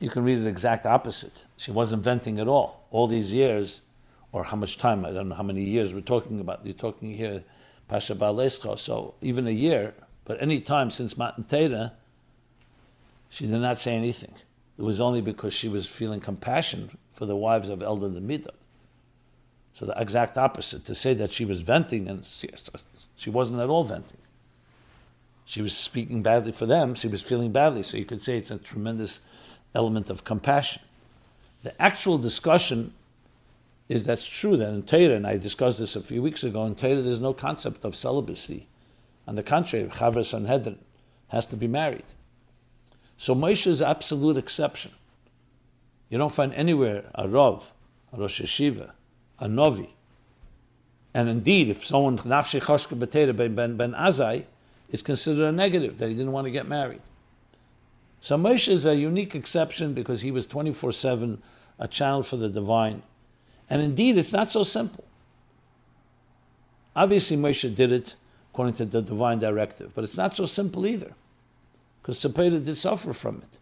[0.00, 1.44] you can read the exact opposite.
[1.58, 2.86] She wasn't venting at all.
[2.90, 3.82] All these years,
[4.32, 6.64] or how much time, I don't know how many years we're talking about.
[6.64, 7.44] You're talking here,
[7.88, 9.92] Pasha Behaaloscha, so even a year,
[10.24, 11.92] but any time since Matan Torah,
[13.28, 14.32] she did not say anything.
[14.78, 18.61] It was only because she was feeling compassion for the wives of Eldad the Midat.
[19.72, 23.84] So the exact opposite, to say that she was venting, and she, wasn't at all
[23.84, 24.18] venting.
[25.46, 28.50] She was speaking badly for them, she was feeling badly, so you could say it's
[28.50, 29.20] a tremendous
[29.74, 30.82] element of compassion.
[31.62, 32.92] The actual discussion
[33.88, 36.74] is that's true that in Torah, and I discussed this a few weeks ago, in
[36.74, 38.66] Torah there's no concept of celibacy.
[39.26, 40.78] On the contrary, Chavra Sanhedrin
[41.28, 42.12] has to be married.
[43.16, 44.92] So Moshe is absolute exception.
[46.10, 47.72] You don't find anywhere a Rav,
[48.12, 48.90] a Rosh Yeshiva,
[49.42, 49.94] a Novi.
[51.12, 54.44] And indeed, if someone, Nafshi Choshka BaTorah ben, ben, ben Azai,
[54.88, 57.02] is considered a negative, that he didn't want to get married.
[58.20, 61.42] So Moshe is a unique exception because he was 24 7
[61.80, 63.02] a channel for the divine.
[63.68, 65.04] And indeed, it's not so simple.
[66.94, 68.14] Obviously, Moshe did it
[68.52, 71.14] according to the divine directive, but it's not so simple either
[72.00, 73.58] because Tzipora did suffer from it.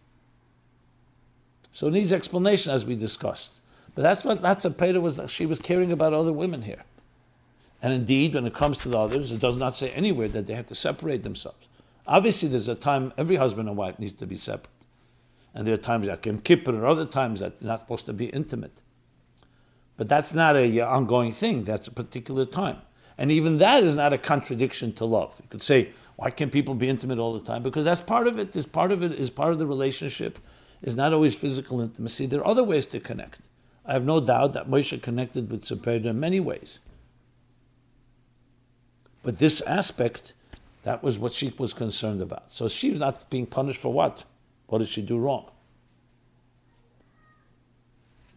[1.71, 3.60] So it needs explanation, as we discussed.
[4.01, 5.21] But that's what that's Tzipora was.
[5.27, 6.85] She was caring about other women here,
[7.83, 10.55] and indeed, when it comes to the others, it does not say anywhere that they
[10.55, 11.67] have to separate themselves.
[12.07, 14.87] Obviously, there's a time every husband and wife needs to be separate,
[15.53, 18.13] and there are times like Yom Kippur or other times that they're not supposed to
[18.13, 18.81] be intimate.
[19.97, 21.63] But that's not a uh, ongoing thing.
[21.63, 22.77] That's a particular time,
[23.19, 25.39] and even that is not a contradiction to love.
[25.43, 27.61] You could say, why can't people be intimate all the time?
[27.61, 28.55] Because that's part of it.
[28.55, 30.39] Is part of it is part of the relationship.
[30.81, 32.25] Is not always physical intimacy.
[32.25, 33.41] There are other ways to connect.
[33.85, 36.79] I have no doubt that Moshe connected with Tzipora in many ways.
[39.23, 40.33] But this aspect,
[40.83, 42.51] that was what she was concerned about.
[42.51, 44.25] So she was not being punished for what?
[44.67, 45.49] What did she do wrong?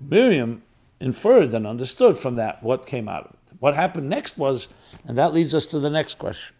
[0.01, 0.62] Miriam
[1.01, 3.57] inferred and understood from that what came out of it.
[3.61, 4.68] What happened next was,
[5.07, 6.55] and that leads us to the next question.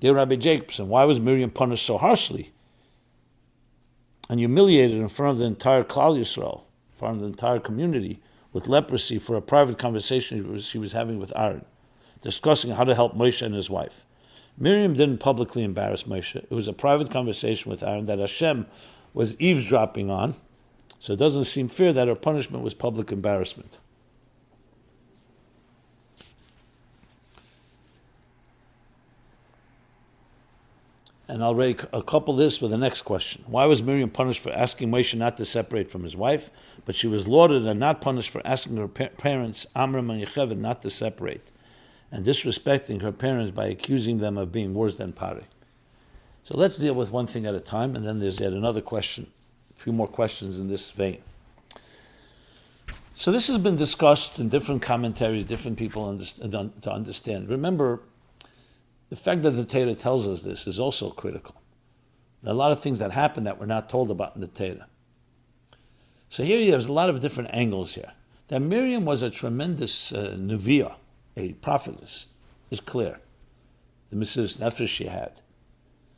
[0.00, 2.52] Dear Rabbi Jacobson, why was Miriam punished so harshly
[4.28, 6.62] and humiliated in front of the entire Klal Yisrael,
[7.00, 8.20] of the entire community,
[8.52, 11.64] with leprosy for a private conversation she was having with Aaron,
[12.20, 14.06] discussing how to help Moshe and his wife?
[14.56, 16.36] Miriam didn't publicly embarrass Moshe.
[16.36, 18.66] It was a private conversation with Aaron that Hashem
[19.12, 20.34] was eavesdropping on,
[21.00, 23.80] so it doesn't seem fair that her punishment was public embarrassment.
[31.34, 33.42] And I'll read a couple this with the next question.
[33.48, 36.48] Why was Miriam punished for asking Moshe not to separate from his wife,
[36.84, 40.80] but she was lauded and not punished for asking her parents, Amram and Yocheved, not
[40.82, 41.50] to separate,
[42.12, 45.42] and disrespecting her parents by accusing them of being worse than Pari?
[46.44, 49.26] So let's deal with one thing at a time, and then there's yet another question,
[49.76, 51.20] a few more questions in this vein.
[53.16, 57.48] So this has been discussed in different commentaries, different people to understand.
[57.48, 58.02] Remember,
[59.14, 61.54] the fact that the Torah tells us this is also critical.
[62.42, 64.48] There are a lot of things that happen that we're not told about in the
[64.48, 64.88] Torah.
[66.28, 68.10] So here there's a lot of different angles here.
[68.48, 70.96] That Miriam was a tremendous uh, Neviah,
[71.36, 72.26] a prophetess,
[72.72, 73.20] is clear.
[74.10, 75.42] The Mesiras Nefesh she had.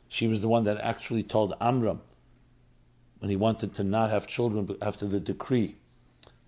[0.07, 2.01] She was the one that actually told Amram
[3.19, 5.75] when he wanted to not have children after the decree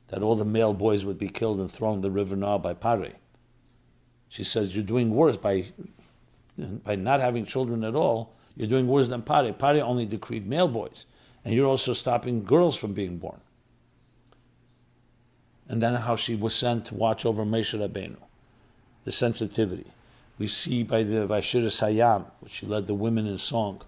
[0.08, 2.74] that all the male boys would be killed and thrown in the river Nile by
[2.74, 3.12] Pare.
[4.30, 5.66] She says, You're doing worse by
[6.84, 9.54] by not having children at all, you're doing worse than Pare.
[9.54, 11.06] Pare only decreed male boys,
[11.46, 13.40] and you're also stopping girls from being born.
[15.68, 18.18] And then how she was sent to watch over Moshe Rabbeinu,
[19.04, 19.86] the sensitivity.
[20.38, 23.82] We see by the by Shiras Hayam, which she led the women in song.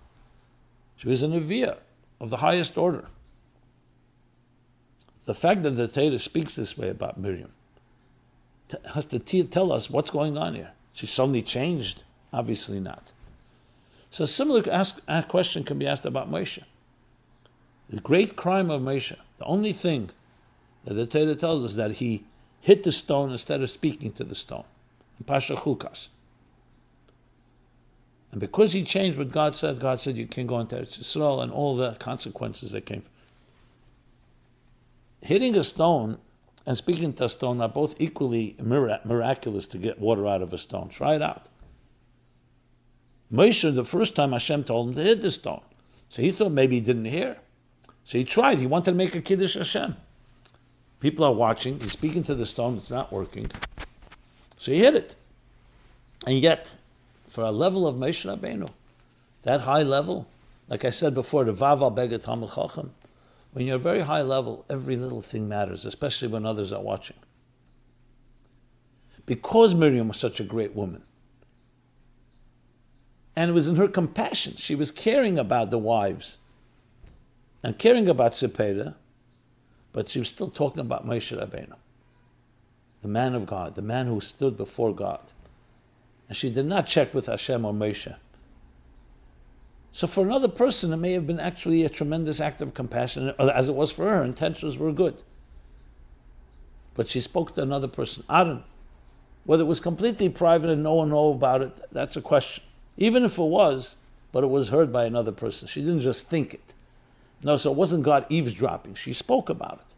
[0.95, 1.77] She was a Neviah
[2.19, 3.07] of the highest order.
[5.25, 7.51] The fact that the Torah speaks this way about Miriam
[8.93, 10.71] has to tell us what's going on here.
[10.93, 12.03] She suddenly changed
[12.33, 13.11] Obviously not.
[14.09, 16.63] So a similar ask, a question can be asked about Moshe.
[17.89, 20.09] The great crime of Moshe, the only thing
[20.85, 22.23] that the Torah tells us that he
[22.61, 24.63] hit the stone instead of speaking to the stone.
[25.19, 26.09] In Pasha Chukas.
[28.31, 31.51] And because he changed what God said, God said you can go into Israel and
[31.51, 33.03] all the consequences that came.
[35.21, 36.17] Hitting a stone
[36.65, 40.57] and speaking to a stone are both equally miraculous to get water out of a
[40.57, 40.89] stone.
[40.89, 41.49] Try it out.
[43.31, 45.61] Moshe, the first time Hashem told him to hit the stone.
[46.09, 47.37] So he thought maybe he didn't hear.
[48.03, 48.59] So he tried.
[48.59, 49.95] He wanted to make a Kiddush Hashem.
[50.99, 51.79] People are watching.
[51.79, 52.77] He's speaking to the stone.
[52.77, 53.47] It's not working.
[54.57, 55.15] So he hit it.
[56.27, 56.75] And yet,
[57.27, 58.69] for a level of Moshe Rabbeinu,
[59.43, 60.27] that high level,
[60.67, 62.91] like I said before, the Vav Beget Chacham,
[63.53, 67.17] when you're a very high level, every little thing matters, especially when others are watching.
[69.25, 71.03] Because Miriam was such a great woman,
[73.35, 74.55] and it was in her compassion.
[74.57, 76.37] She was caring about the wives
[77.63, 78.95] and caring about Tzipora,
[79.93, 81.75] but she was still talking about Moshe Rabbeinu.
[83.01, 85.31] the man of God, the man who stood before God.
[86.27, 88.15] And she did not check with Hashem or Moshe.
[89.91, 93.67] So for another person, it may have been actually a tremendous act of compassion, as
[93.67, 94.23] it was for her.
[94.23, 95.23] Intentions were good.
[96.93, 98.63] But she spoke to another person, Aaron.
[99.43, 102.63] Whether it was completely private and no one knew about it, that's a question.
[103.01, 103.95] Even if it was,
[104.31, 105.67] but it was heard by another person.
[105.67, 106.75] She didn't just think it.
[107.41, 108.93] No, so it wasn't God eavesdropping.
[108.93, 109.95] She spoke about it.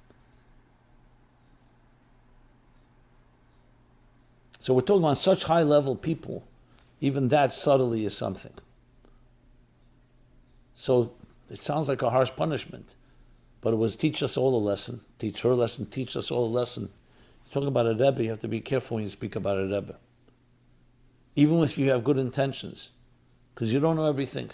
[4.57, 6.43] So we're talking about such high level people,
[7.01, 8.53] even that subtly is something.
[10.73, 11.11] So
[11.49, 12.95] it sounds like a harsh punishment,
[13.59, 16.45] but it was teach us all a lesson, teach her a lesson, teach us all
[16.45, 16.83] a lesson.
[16.83, 19.65] You're talking about a Rebbe, you have to be careful when you speak about a
[19.65, 19.97] Rebbe.
[21.35, 22.91] Even if you have good intentions,
[23.53, 24.49] because you don't know everything.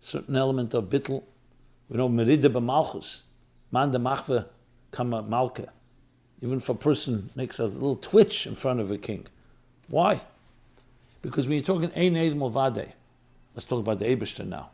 [0.00, 1.24] Certain element of bittel,
[1.88, 3.22] we know merida b'malchus,
[3.70, 4.46] man de machve
[4.90, 5.68] kama malke.
[6.40, 9.26] Even if a person makes a little twitch in front of a king.
[9.88, 10.20] Why?
[11.20, 12.34] Because when you're talking Ein Eid
[13.54, 14.70] let's talk about the Eberster now.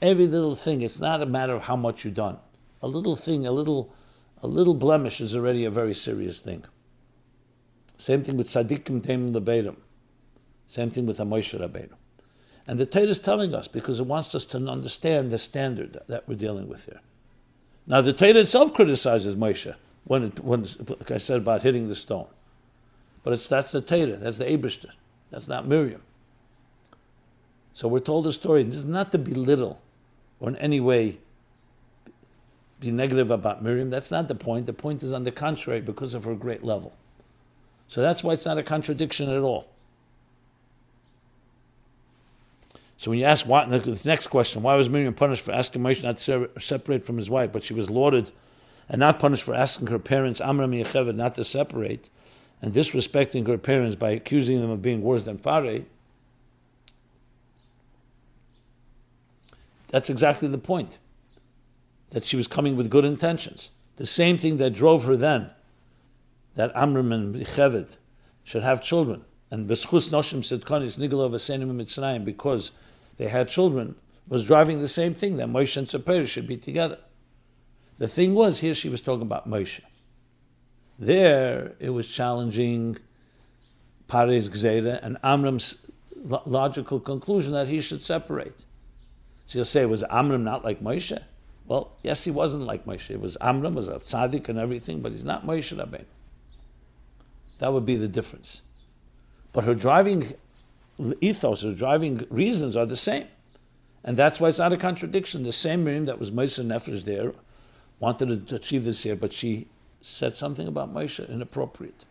[0.00, 2.38] Every little thing, it's not a matter of how much you've done.
[2.82, 3.92] A little thing, a little,
[4.42, 6.64] a little blemish is already a very serious thing.
[7.96, 9.76] Same thing with Tzadikim Teim Lebedim.
[10.66, 11.92] Same thing with Moshe Rabbeinu.
[12.66, 16.26] And the Torah is telling us because it wants us to understand the standard that
[16.26, 17.00] we're dealing with here.
[17.86, 21.94] Now, the Torah itself criticizes Moshe when, it, when like I said about hitting the
[21.94, 22.26] stone.
[23.22, 24.90] But it's, that's the Torah, that's the Abishter,
[25.30, 26.02] that's not Miriam.
[27.72, 28.62] So we're told a story.
[28.62, 29.82] This is not to belittle
[30.40, 31.18] or in any way
[32.80, 33.90] be negative about Miriam.
[33.90, 34.66] That's not the point.
[34.66, 36.94] The point is on the contrary, because of her great level.
[37.88, 39.70] So that's why it's not a contradiction at all.
[42.98, 46.02] So when you ask why, the next question, why was Miriam punished for asking Moshe
[46.02, 48.32] not to separate from his wife, but she was lauded
[48.88, 52.08] and not punished for asking her parents, Amram Yocheved, not to separate,
[52.62, 55.82] and disrespecting her parents by accusing them of being worse than Pare,
[59.88, 60.98] that's exactly the point.
[62.10, 63.72] That she was coming with good intentions.
[63.96, 65.50] The same thing that drove her then,
[66.54, 67.98] that Amram and Yocheved
[68.44, 69.24] should have children.
[69.50, 72.72] And Beschus Noshim Sidkonis Nigel Asenim Mitzrayim, because
[73.16, 73.94] they had children,
[74.28, 76.98] was driving the same thing, that Moshe and Tzipora should be together.
[77.98, 79.80] The thing was, here she was talking about Moshe.
[80.98, 82.98] There, it was challenging
[84.08, 85.78] Pare's Gzeira and Amram's
[86.44, 88.64] logical conclusion that he should separate.
[89.46, 91.22] So you'll say, was Amram not like Moshe?
[91.66, 93.10] Well, yes, he wasn't like Moshe.
[93.10, 96.04] It was Amram was a tzaddik and everything, but he's not Moshe Rabbeinu.
[97.58, 98.62] That would be the difference.
[99.56, 100.34] But her driving
[101.22, 103.26] ethos, her driving reasons are the same.
[104.04, 105.44] And that's why it's not a contradiction.
[105.44, 107.32] The same Miriam that was Mesiras Nefesh there
[107.98, 109.66] wanted to achieve this here, but she
[110.02, 112.04] said something about Moshe inappropriate.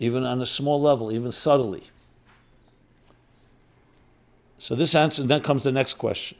[0.00, 1.84] Even on a small level, even subtly.
[4.58, 6.36] So this answer then comes the next question.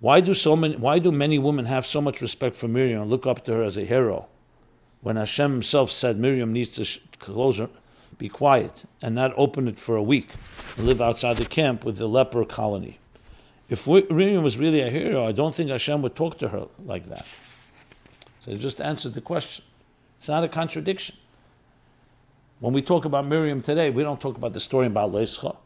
[0.00, 3.10] Why do so many why do many women have so much respect for Miriam and
[3.12, 4.26] look up to her as a hero?
[5.02, 7.70] When Hashem himself said Miriam needs to close her,
[8.18, 10.30] be quiet, and not open it for a week,
[10.76, 12.98] and live outside the camp with the leper colony.
[13.68, 17.04] If Miriam was really a hero, I don't think Hashem would talk to her like
[17.04, 17.26] that.
[18.40, 19.64] So he just answered the question.
[20.18, 21.16] It's not a contradiction.
[22.60, 25.56] When we talk about Miriam today, we don't talk about the story about Leischa.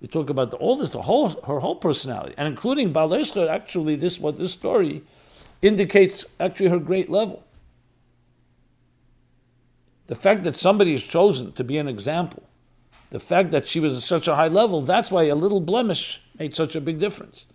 [0.00, 3.48] We talk about the, all this, the whole her whole personality, and including Balescha.
[3.48, 5.02] Actually, this what this story
[5.60, 7.44] indicates actually her great level.
[10.10, 12.42] The fact that somebody is chosen to be an example,
[13.10, 16.20] the fact that she was at such a high level, that's why a little blemish
[16.36, 17.46] made such a big difference.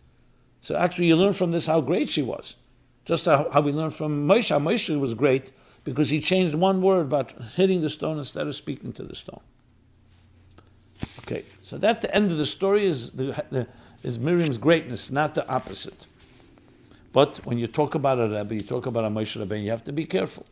[0.61, 2.55] So actually, you learn from this how great she was.
[3.03, 5.51] Just how, we learn from Moshe, how Moshe was great
[5.83, 9.41] because he changed one word about hitting the stone instead of speaking to the stone.
[11.23, 13.67] Okay, so that's the end of the story is, the, the,
[14.01, 16.05] is Miriam's greatness, not the opposite.
[17.11, 19.83] But when you talk about a Rebbe, you talk about a Moshe Rabbeinu, you have
[19.83, 20.45] to be careful.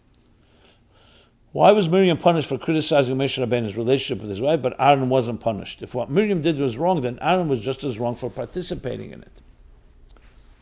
[1.53, 5.39] Why was Miriam punished for criticizing Moshe Rabbeinu's relationship with his wife, but Aaron wasn't
[5.39, 5.83] punished?
[5.83, 9.21] If what Miriam did was wrong, then Aaron was just as wrong for participating in
[9.21, 9.41] it.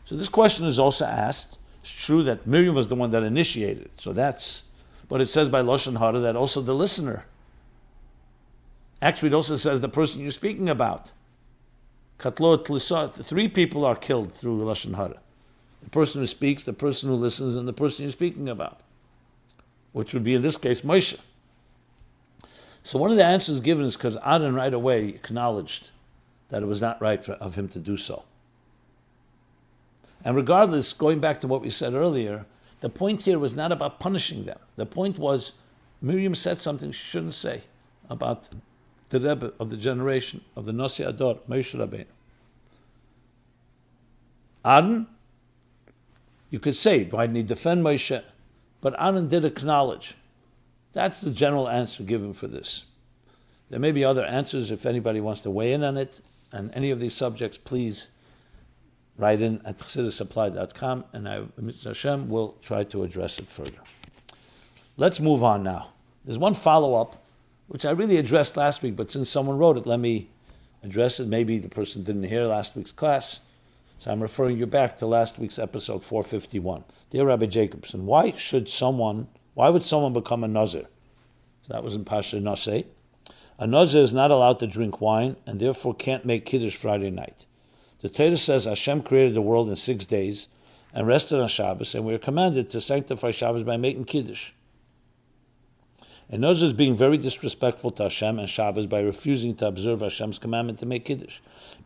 [0.04, 3.86] So this question is also asked it's true that Miriam was the one that initiated
[3.86, 4.64] it, so that's.
[5.08, 7.24] But it says by Lashon Hara that also the listener.
[9.00, 11.12] Actually, it also says the person you're speaking about.
[12.18, 15.20] Three people are killed through Lashon Hara.
[15.82, 18.80] The person who speaks, the person who listens, and the person you're speaking about.
[19.92, 21.18] Which would be in this case Moshe.
[22.82, 25.90] So one of the answers given is because Aaron right away acknowledged
[26.48, 28.24] that it was not right for, of him to do so.
[30.24, 32.46] And regardless, going back to what we said earlier,
[32.80, 34.58] the point here was not about punishing them.
[34.76, 35.54] The point was
[36.00, 37.62] Miriam said something she shouldn't say
[38.10, 38.48] about
[39.10, 42.06] the Rebbe of the generation of the Nosi Hador, Moshe Rabbeinu.
[44.64, 45.06] Aaron,
[46.50, 48.22] you could say, why didn't he defend Moshe?
[48.82, 50.14] But Aaron did acknowledge.
[50.92, 52.84] That's the general answer given for this.
[53.70, 56.20] There may be other answers if anybody wants to weigh in on it,
[56.52, 58.10] and any of these subjects, please
[59.16, 61.84] write in at chassidusapplied.com, and I, Mr.
[61.84, 63.78] Hashem, will try to address it further.
[64.98, 65.92] Let's move on now.
[66.24, 67.24] There's one follow up,
[67.68, 70.28] which I really addressed last week, but since someone wrote it, let me
[70.82, 71.28] address it.
[71.28, 73.40] Maybe the person didn't hear last week's class.
[74.02, 76.82] So I'm referring you back to last week's episode 451.
[77.10, 80.88] Dear Rabbi Jacobson, why should someone, why would someone become a Nazir?
[81.60, 82.82] So that was in Pasha Naso.
[83.60, 87.46] A Nazir is not allowed to drink wine and therefore can't make Kiddush Friday night.
[88.00, 90.48] The Torah says Hashem created the world in six days
[90.92, 94.50] and rested on Shabbos, and we are commanded to sanctify Shabbos by making Kiddush.
[96.32, 100.38] And Nazir is being very disrespectful to Hashem and Shabbos by refusing to observe Hashem's
[100.38, 101.40] commandment to make Kiddush.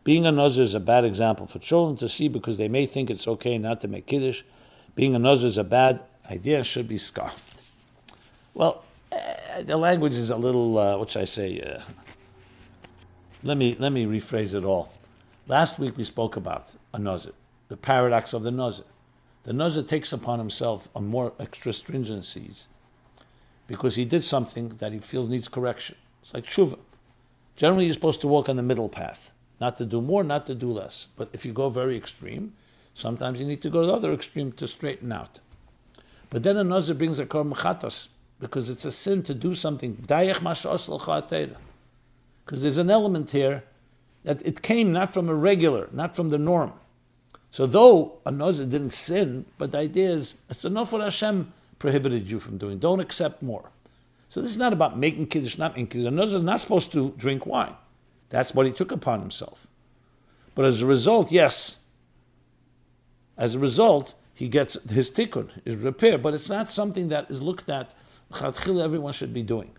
[0.05, 3.09] Being a Nazir is a bad example for children to see because they may think
[3.09, 4.43] it's okay not to make Kiddush.
[4.95, 5.99] Being a Nazir is a bad
[6.31, 7.61] idea and should be scoffed.
[8.53, 11.59] Well, uh, the language is a little, uh, what should I say?
[11.59, 11.81] Uh,
[13.43, 14.93] let me let me rephrase it all.
[15.47, 17.33] Last week we spoke about a nazir,
[17.67, 18.85] the paradox of the nazir.
[19.43, 22.67] The nazir takes upon himself a more extra stringencies
[23.67, 25.95] because he did something that he feels needs correction.
[26.21, 26.79] It's like shuva.
[27.55, 30.55] Generally, you're supposed to walk on the middle path, not to do more, not to
[30.55, 31.07] do less.
[31.15, 32.53] But if you go very extreme,
[32.93, 35.39] sometimes you need to go to the other extreme to straighten out.
[36.29, 38.09] But then a nazir brings a kor mechatos,
[38.39, 39.93] because it's a sin to do something.
[39.95, 41.55] Because
[42.61, 43.63] there's an element here
[44.23, 46.73] that it came not from a regular, not from the norm.
[47.49, 52.29] So though a Nazir didn't sin, but the idea is it's enough for Hashem prohibited
[52.29, 52.79] you from doing.
[52.79, 53.71] Don't accept more.
[54.29, 56.07] So this is not about making kiddush, not making kiddush.
[56.07, 57.75] A Nazir is not supposed to drink wine.
[58.29, 59.67] That's what he took upon himself.
[60.53, 61.79] But as a result, yes.
[63.37, 66.17] As a result, he gets his tikkun, his repair.
[66.17, 67.93] But it's not something that is looked at
[68.41, 69.71] everyone should be doing.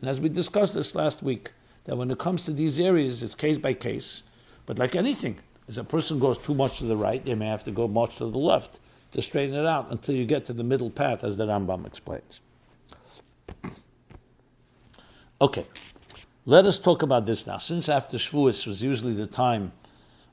[0.00, 1.52] And as we discussed this last week,
[1.84, 4.22] that when it comes to these areas, it's case by case.
[4.66, 7.64] But like anything, as a person goes too much to the right, they may have
[7.64, 8.78] to go much to the left
[9.12, 12.40] to straighten it out until you get to the middle path, as the Rambam explains.
[15.40, 15.66] Okay,
[16.46, 17.58] let us talk about this now.
[17.58, 19.72] Since after Shavuos was usually the time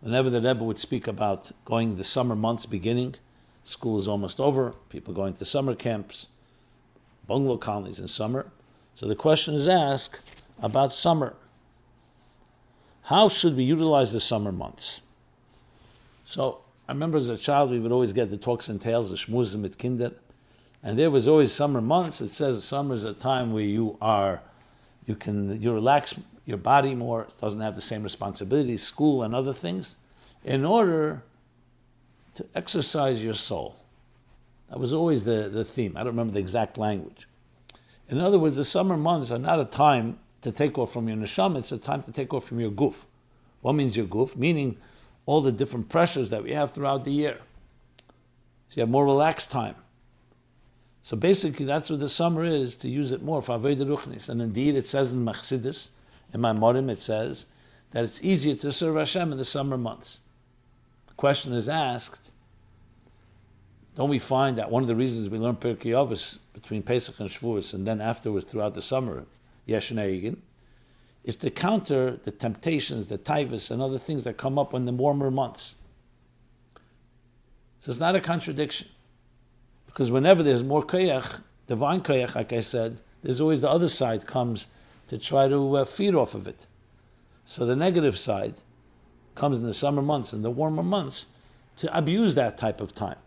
[0.02, 3.16] whenever the Rebbe would speak about going the summer months beginning,
[3.64, 6.28] school is almost over, people going to summer camps,
[7.28, 8.52] bungalow colonies in summer.
[8.96, 10.30] So the question is asked
[10.62, 11.36] about summer.
[13.04, 15.02] How should we utilize the summer months?
[16.24, 19.16] So I remember as a child we would always get the talks and tales, the
[19.16, 20.12] shmuzim mit kinder,
[20.82, 22.20] and there was always summer months.
[22.20, 24.42] It says summer is a time where you are,
[25.06, 26.16] you can you relax
[26.48, 27.26] your body more.
[27.26, 29.98] It doesn't have the same responsibilities, school and other things,
[30.44, 31.22] in order
[32.34, 33.76] to exercise your soul.
[34.72, 35.96] That was always the, the theme.
[35.96, 37.28] I don't remember the exact language.
[38.08, 41.18] In other words, the summer months are not a time to take off from your
[41.18, 43.06] neshama, it's a time to take off from your guf.
[43.62, 44.36] What means your guf?
[44.36, 44.78] Meaning
[45.30, 47.38] all the different pressures that we have throughout the year.
[48.68, 49.76] So you have more relaxed time.
[51.04, 54.28] So basically, that's what the summer is, to use it more for Aveda Ruchnis.
[54.28, 55.92] And indeed, it says in Machsidis,
[56.34, 57.46] in maamorim, it says
[57.92, 60.18] that it's easier to serve Hashem in the summer months.
[61.06, 62.32] The question is asked,
[63.94, 67.30] don't we find that one of the reasons we learn Pirkei Avos between Pesach and
[67.30, 69.28] Shavuos, and then afterwards throughout the summer,
[69.68, 70.38] Yeshnei
[71.30, 74.92] is to counter the temptations, the taivas, and other things that come up in the
[74.92, 75.76] warmer months.
[77.80, 78.88] So it's not a contradiction.
[79.86, 84.26] Because whenever there's more koyach, divine koyach, like I said, there's always the other side
[84.26, 84.70] comes
[85.08, 86.66] to try to uh, feed off of it.
[87.46, 88.62] So the negative side
[89.36, 91.28] comes in the summer months and the warmer months
[91.78, 93.18] to abuse that type of time.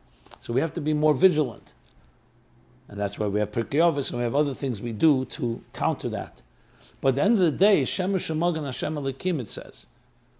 [0.40, 1.74] So we have to be more vigilant.
[2.88, 3.80] And that's why we have Pirkei
[4.10, 6.42] and we have other things we do to counter that.
[7.02, 9.88] But at the end of the day, Shemesh Shemagan Hashem Elokim, it says.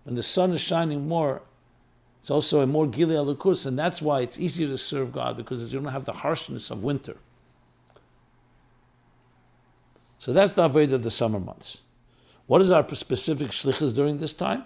[0.04, 1.42] When the sun is shining more,
[2.20, 5.80] it's also a more Elokus, and that's why it's easier to serve God, because you
[5.80, 7.16] don't have the harshness of winter.
[10.20, 11.82] So that's the Aveda of the summer months.
[12.46, 14.62] What is our specific shlichus during this time?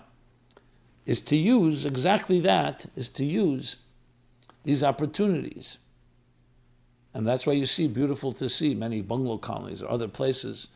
[1.07, 3.77] Is to use exactly that, is to use
[4.65, 5.79] these opportunities.
[7.15, 10.69] And that's why you see, beautiful to see, many bungalow colonies or other places,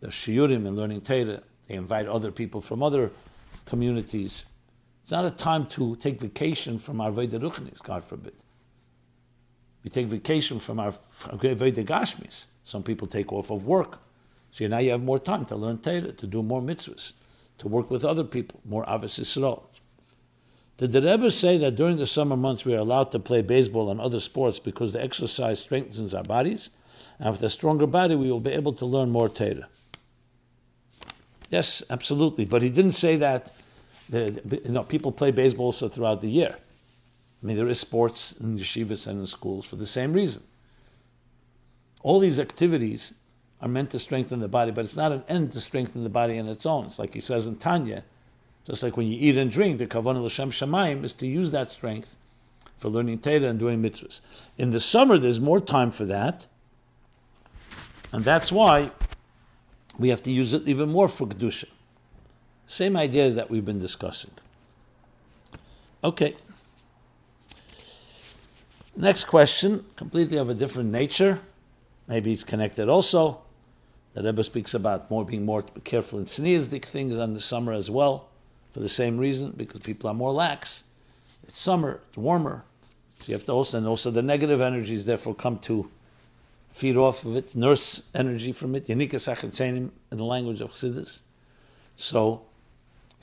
[0.00, 3.10] the shiurim and learning Torah, they invite other people from other
[3.66, 4.44] communities.
[5.02, 8.34] It's not a time to take vacation from our Veda Ruchnis, God forbid.
[9.84, 12.46] We take vacation from our Veda Gashmis.
[12.64, 14.00] Some people take off of work.
[14.50, 17.14] So now you have more time to learn Torah, to do more mitzvahs,
[17.58, 19.62] to work with other people, more Avis Yisrael.
[20.76, 23.90] Did the Rebbe say that during the summer months we are allowed to play baseball
[23.90, 26.70] and other sports because the exercise strengthens our bodies?
[27.18, 29.68] And with a stronger body, we will be able to learn more Torah.
[31.50, 32.44] Yes, absolutely.
[32.46, 33.52] But he didn't say that
[34.08, 36.56] the, you know, people play baseball also throughout the year.
[37.42, 40.42] I mean, there is sports in yeshivas and in schools for the same reason.
[42.02, 43.14] All these activities
[43.60, 46.36] are meant to strengthen the body, but it's not an end to strengthen the body
[46.36, 46.86] in its own.
[46.86, 48.04] It's like he says in Tanya,
[48.64, 51.70] just like when you eat and drink, the kavanah l'shem shamayim is to use that
[51.70, 52.16] strength
[52.76, 54.20] for learning Torah and doing mitzvahs.
[54.56, 56.46] In the summer, there's more time for that,
[58.12, 58.90] and that's why
[60.00, 61.66] we have to use it even more for kedusha.
[62.66, 64.30] Same ideas that we've been discussing.
[66.02, 66.34] Okay.
[68.96, 71.40] Next question, completely of a different nature.
[72.08, 73.42] Maybe it's connected also.
[74.14, 77.90] The Rebbe speaks about more being more careful in tzniazdik things in the summer as
[77.90, 78.30] well,
[78.70, 80.84] for the same reason, because people are more lax.
[81.44, 82.64] It's summer, it's warmer.
[83.18, 85.90] So you have to also, and also the negative energies therefore come to
[86.70, 91.22] feed off of it, nurse energy from it, yanika sachetzenim in the language of Chassidus.
[91.96, 92.42] So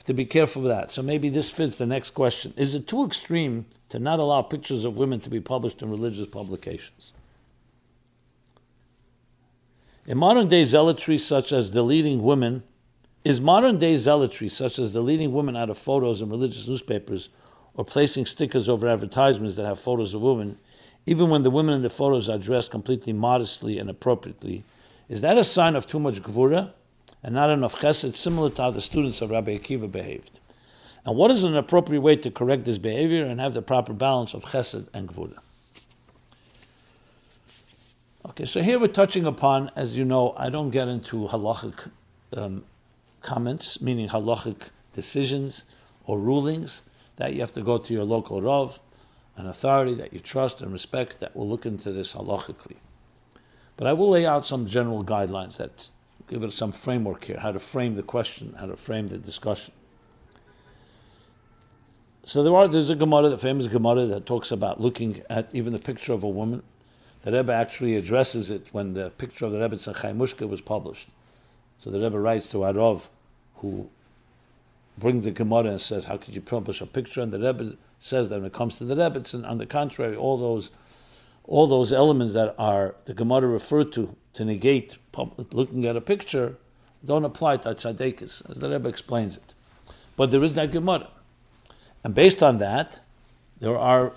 [0.04, 0.90] to be careful with that.
[0.90, 2.54] So maybe this fits the next question.
[2.56, 6.26] Is it too extreme to not allow pictures of women to be published in religious
[6.26, 7.12] publications?
[10.06, 12.62] In modern day zealotry, such as deleting women,
[13.24, 17.28] is modern day zealotry, such as deleting women out of photos in religious newspapers
[17.74, 20.58] or placing stickers over advertisements that have photos of women,
[21.08, 24.62] even when the women in the photos are dressed completely modestly and appropriately,
[25.08, 26.72] is that a sign of too much gvura
[27.22, 30.40] and not enough chesed, similar to how the students of Rabbi Akiva behaved?
[31.06, 34.34] And what is an appropriate way to correct this behavior and have the proper balance
[34.34, 35.38] of chesed and gvura?
[38.26, 41.90] Okay, so here we're touching upon, as you know, I don't get into halachic
[42.36, 42.64] um,
[43.22, 45.64] comments, meaning halachic decisions
[46.04, 46.82] or rulings.
[47.16, 48.80] That you have to go to your local rav,
[49.38, 52.76] an authority that you trust and respect that will look into this halachically.
[53.76, 55.92] But I will lay out some general guidelines that
[56.28, 59.72] give it some framework here, how to frame the question, how to frame the discussion.
[62.24, 65.72] So there are there's a Gemara, the famous Gemara that talks about looking at even
[65.72, 66.62] the picture of a woman
[67.22, 71.08] the Rebbe actually addresses it when the picture of the Rebbe Mushka was published.
[71.78, 73.10] So the Rebbe writes to Arov,
[73.56, 73.90] who
[74.96, 78.30] brings the Gemara and says, "How could you publish a picture?" And the Rebbe says
[78.30, 80.70] that when it comes to the Rebbe, it's on the contrary, all those,
[81.44, 84.98] all those elements that are the Gemara referred to to negate
[85.52, 86.56] looking at a picture,
[87.04, 89.54] don't apply to tzaddikus, as the Rebbe explains it.
[90.16, 91.08] But there is that Gemara,
[92.04, 93.00] and based on that,
[93.58, 94.12] there are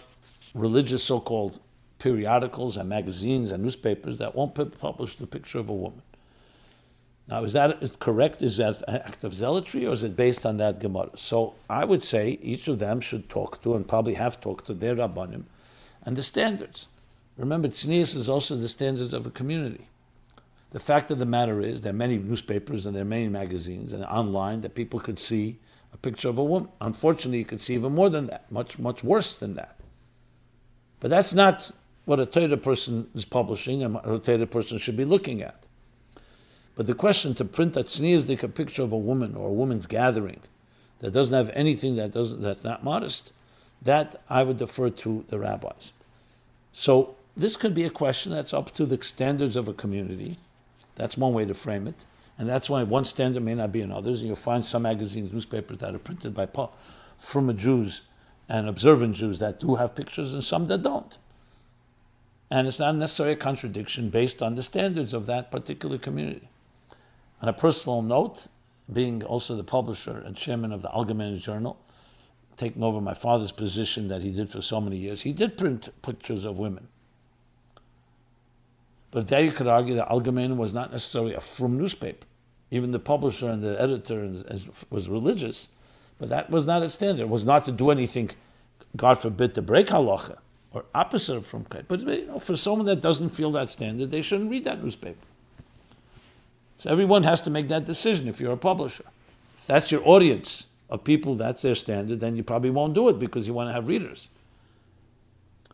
[0.54, 1.60] religious so-called
[1.98, 6.02] periodicals and magazines and newspapers that won't publish the picture of a woman.
[7.28, 8.42] Now, is that correct?
[8.42, 11.12] Is that an act of zealotry, or is it based on that Gemara?
[11.16, 14.74] So I would say each of them should talk to, and probably have talked to
[14.74, 15.44] their Rabbanim,
[16.04, 16.88] and the standards.
[17.38, 19.88] Remember, tznius is also the standards of a community.
[20.72, 23.94] The fact of the matter is, there are many newspapers and there are many magazines
[23.94, 25.60] and online that people could see
[25.94, 26.70] a picture of a woman.
[26.80, 29.80] Unfortunately, you could see even more than that, much, much worse than that.
[31.02, 31.72] But that's not
[32.06, 35.66] what a Torah person is publishing and what a Torah person should be looking at.
[36.82, 39.86] But the question to print a tzniazdik, a picture of a woman or a woman's
[39.86, 40.40] gathering
[40.98, 43.34] that doesn't have anything that doesn't that's not modest,
[43.84, 45.94] that I would defer to the rabbis.
[46.72, 50.40] So this could be a question that's up to the standards of a community.
[50.96, 52.08] That's one way to frame it.
[52.40, 54.22] And that's why one standard may not be in others.
[54.22, 56.48] And you'll find some magazines, newspapers that are printed by
[57.20, 58.02] from Jews
[58.50, 61.16] and observant Jews that do have pictures and some that don't
[62.52, 66.50] and it's not necessarily a contradiction based on the standards of that particular community.
[67.42, 68.48] On a personal note,
[68.92, 71.80] being also the publisher and chairman of the Algemeiner Journal,
[72.56, 75.90] taking over my father's position that he did for so many years, he did print
[76.02, 76.88] pictures of women.
[79.10, 82.28] But there you could argue that Algemeiner was not necessarily a frum newspaper.
[82.70, 84.32] Even the publisher and the editor
[84.90, 85.70] was religious,
[86.20, 87.24] but that was not its standard.
[87.24, 88.32] It was not to do anything,
[88.96, 90.38] God forbid, to break halacha
[90.72, 91.88] or opposite from kite.
[91.88, 95.28] But you know, for someone that doesn't feel that standard, they shouldn't read that newspaper.
[96.82, 99.06] So everyone has to make that decision if you're a publisher.
[99.56, 103.20] If that's your audience of people, that's their standard, then you probably won't do it
[103.20, 104.30] because you want to have readers.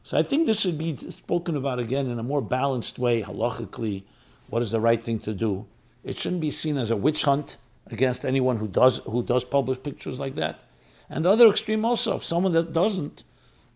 [0.03, 4.03] So I think this should be spoken about again in a more balanced way, halachically,
[4.49, 5.65] what is the right thing to do.
[6.03, 7.55] It shouldn't be seen as a witch hunt
[7.85, 10.65] against anyone who does who does publish pictures like that.
[11.09, 13.23] And the other extreme also, if someone that doesn't,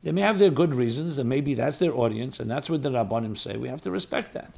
[0.03, 2.89] They may have their good reasons, and maybe that's their audience, and that's what the
[2.89, 3.55] Rabbanim say.
[3.55, 4.57] We have to respect that.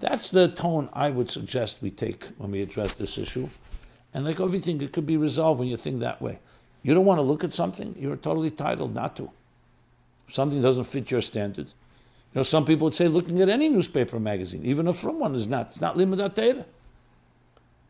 [0.00, 3.48] That's the tone I would suggest we take when we address this issue.
[4.12, 6.38] And like everything, it could be resolved when you think that way.
[6.82, 9.30] You don't want to look at something, you're totally entitled not to.
[10.30, 11.74] Something doesn't fit your standards.
[12.32, 15.34] You know, some people would say looking at any newspaper magazine, even a from one,
[15.34, 15.66] is not.
[15.66, 16.66] It's not limud Torah.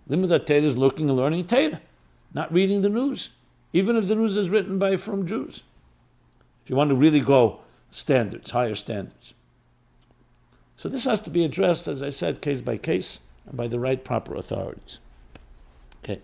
[0.09, 1.81] Limud Torah is looking and learning Torah,
[2.33, 3.31] not reading the news,
[3.73, 5.63] even if the news is written by from Jews.
[6.65, 9.35] If you want to really go standards, higher standards.
[10.77, 13.81] So this has to be addressed, as I said, case by case, and by the
[13.81, 15.01] right proper authorities.
[16.05, 16.21] Okay.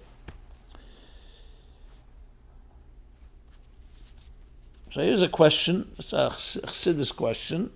[4.90, 7.70] So here's a question, it's a Chassidus question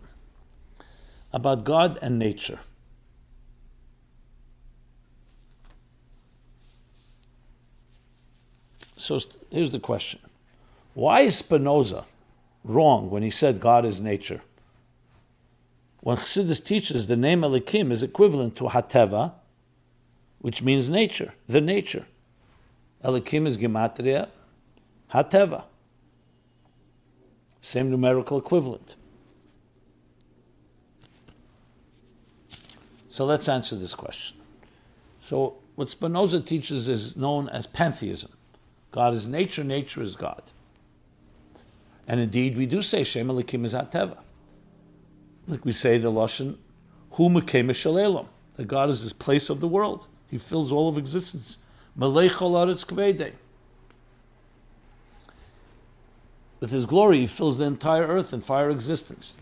[1.33, 2.61] about God and nature.
[8.99, 9.19] So
[9.51, 10.21] here's the question.
[10.95, 12.05] Why is Spinoza
[12.65, 14.43] wrong when he said God is nature?
[16.07, 19.33] When Chassidus teaches the name Elokim is equivalent to Hateva,
[20.39, 22.07] which means nature, the nature.
[23.03, 24.29] Elokim is Gematria,
[25.13, 25.65] Hateva.
[27.61, 28.95] Same numerical equivalent.
[33.09, 34.37] So let's answer this question.
[35.19, 38.31] So what Spinoza teaches is known as pantheism.
[38.93, 40.53] God is nature, nature is God.
[42.07, 44.19] And indeed, we do say Shem Elokim is Hateva.
[45.47, 46.57] Like we say the Lashon,
[47.13, 48.27] Hu Mekem Shalelam.
[48.57, 50.09] That God is this place of the world.
[50.31, 51.59] He fills all of existence.
[51.95, 53.35] Malay Cholaretz Kvede.
[56.61, 59.37] with his glory, he fills the entire earth and fire existence.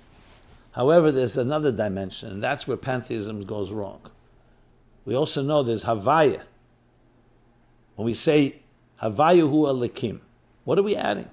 [0.72, 4.00] However, there's another dimension, and that's where pantheism goes wrong.
[5.04, 6.42] We also know there's Havaya.
[7.94, 8.56] When we say
[9.00, 10.20] Havaya hu Elokim,
[10.64, 11.30] what are we adding?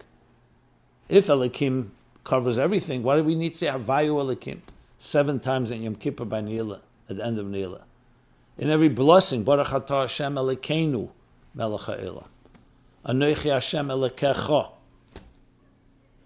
[1.10, 1.90] If Elokim
[2.24, 4.60] covers everything, why do we need to say Havayu Elokim
[4.98, 7.82] seven times in Yom Kippur by Neila, at the end of Neila?
[8.58, 11.10] In every blessing, Baruch Ata Hashem Elokeinu
[11.56, 12.26] Melech Ha'ila.
[13.06, 14.72] Anoichi Hashem Elokecha.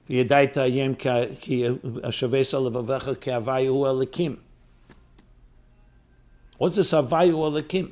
[0.07, 4.37] V'yedaita Yem Ki Ashavesa Levavecha Ki Havayu Elokim.
[6.57, 7.91] What's this Havayu Elokim?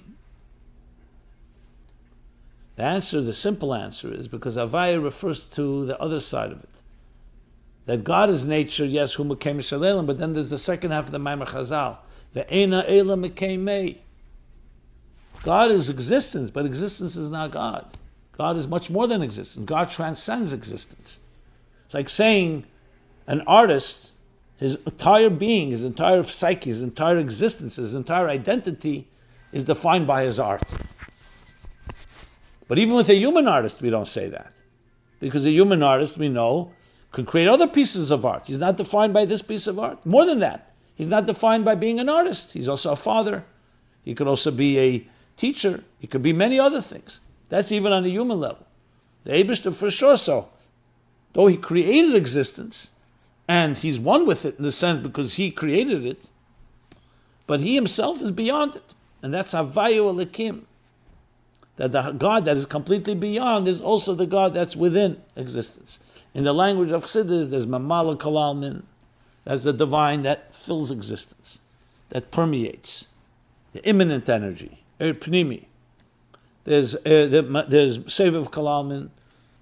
[2.76, 6.83] The answer, the simple answer is because Avaya refers to the other side of it.
[7.86, 11.12] That God is nature, yes, who became Shalelim, but then there's the second half of
[11.12, 11.98] the Maimar Chazal.
[12.32, 13.98] The Ena Ela May.
[15.44, 17.92] God is existence, but existence is not God.
[18.38, 19.66] God is much more than existence.
[19.66, 21.20] God transcends existence.
[21.86, 22.66] It's like saying
[23.28, 24.16] an artist,
[24.58, 29.08] his entire being, his entire psyche, his entire existence, his entire identity
[29.52, 30.74] is defined by his art.
[32.68, 34.62] But even with a human artist, we don't say that.
[35.20, 36.72] Because a human artist, we know,
[37.14, 38.48] can create other pieces of art.
[38.48, 40.06] He's not defined by this piece of art.
[40.06, 42.54] More than that, he's not defined by being an artist.
[42.54, 43.46] He's also a father.
[44.04, 45.08] He could also be a
[45.38, 45.84] teacher.
[46.00, 47.22] He could be many other things.
[47.50, 48.66] That's even on a human level.
[49.24, 50.50] The Abishter for sure so.
[51.34, 52.92] Though he created existence,
[53.48, 56.30] and he's one with it in the sense because he created it,
[57.46, 58.94] but he himself is beyond it.
[59.22, 60.64] And that's Havayu Elokim.
[61.78, 66.00] That the God that is completely beyond is also the God that's within existence.
[66.34, 68.84] In the language of Chassidus, there's Memaleh Kol Almin,
[69.44, 71.62] that's the divine that fills existence,
[72.10, 73.08] that permeates,
[73.74, 75.66] the immanent energy, Er Pnimi.
[76.66, 79.10] There's, uh, there's Sovev Kol Almin,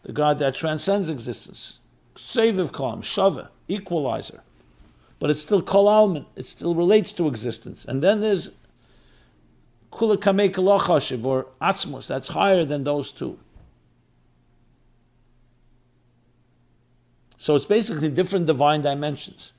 [0.04, 1.80] the God that transcends existence.
[2.16, 4.42] Seviv Kalam, Shava, equalizer.
[5.20, 7.86] But it's still Kol Almin, it still relates to existence.
[7.86, 8.52] And then there's
[9.92, 13.38] Kula Kamei Kalachashiv, or Atzmos, that's higher than those two.
[17.38, 19.54] So it's basically different divine dimensions.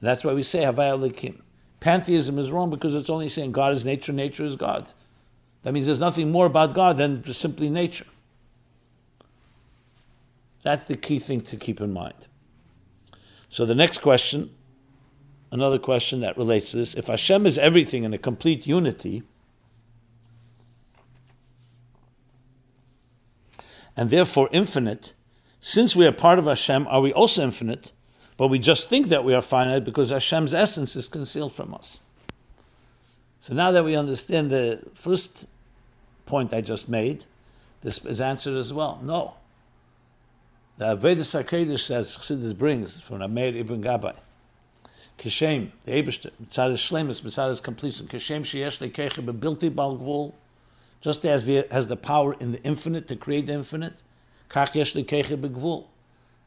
[0.00, 1.42] That's why we say Havaya Likim.
[1.78, 4.92] Pantheism is wrong because it's only saying God is nature, nature is God.
[5.62, 8.06] That means there's nothing more about God than simply nature.
[10.62, 12.26] That's the key thing to keep in mind.
[13.48, 14.50] So the next question,
[15.50, 19.22] another question that relates to this, if Hashem is everything in a complete unity,
[23.96, 25.14] and therefore infinite,
[25.60, 27.92] since we are part of Hashem, are we also infinite?
[28.36, 31.98] But we just think that we are finite because Hashem's essence is concealed from us.
[33.38, 35.46] So now that we understand the first
[36.24, 37.26] point I just made,
[37.82, 39.00] this is answered as well.
[39.02, 39.34] No.
[40.78, 44.16] The Vedas HaKedesh says, Chassidus brings from Ameir Ibn Gabbai,
[45.18, 50.32] Kishem, the Ebershter, Mitzad Shlemus, Mitzad completion, Kishem Sheyesh Lekeche Bebilti Balgvul,
[51.00, 54.02] just as the has the power in the infinite to create the infinite,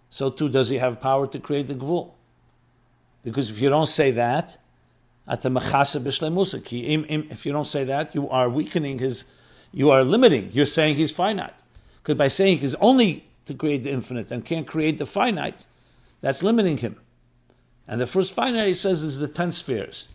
[0.10, 2.12] so too does he have power to create the gvul.
[3.24, 4.58] Because if you don't say that,
[5.28, 5.46] if
[7.46, 9.26] you don't say that, you are weakening his,
[9.72, 10.50] you are limiting.
[10.52, 11.64] You're saying he's finite.
[12.02, 15.66] Because by saying he's only to create the infinite and can't create the finite,
[16.20, 16.98] that's limiting him.
[17.88, 20.10] And the first finite he says is the ten spheres.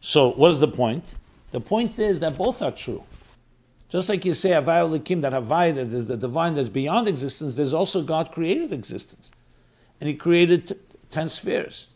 [0.00, 1.16] So what is the point?
[1.56, 3.02] The point is that both are true.
[3.88, 7.54] Just like you say Havaya Elokim, that Havaya, that is the divine that's beyond existence,
[7.54, 9.32] there's also God created existence.
[9.98, 10.74] And he created t-
[11.08, 11.88] ten spheres.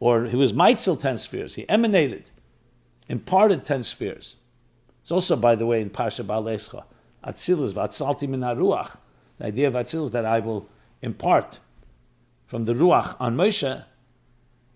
[0.00, 1.56] Or he was Meitzel ten spheres.
[1.56, 2.30] He emanated,
[3.06, 4.36] imparted ten spheres.
[5.02, 6.84] It's also, by the way, in Parsha Behaaloscha,
[7.22, 8.96] Atzilus, Vatsalti min Ruach.
[9.36, 10.70] The idea of Atzilus that I will
[11.02, 11.58] impart
[12.46, 13.84] from the Ruach on Moshe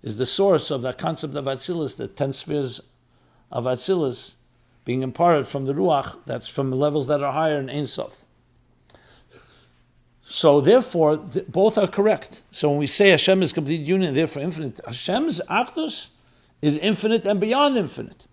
[0.03, 2.83] is the source of that concept of Atzilus, the ten spheres
[3.51, 4.37] of Atzilus
[4.85, 8.25] being imparted from the Ruach, that's from levels that are higher in Ein Sof.
[10.23, 12.43] So therefore, th- both are correct.
[12.51, 16.11] So when we say Hashem is complete union, therefore infinite, Hashem's Achdus
[16.61, 18.27] is infinite and beyond infinite.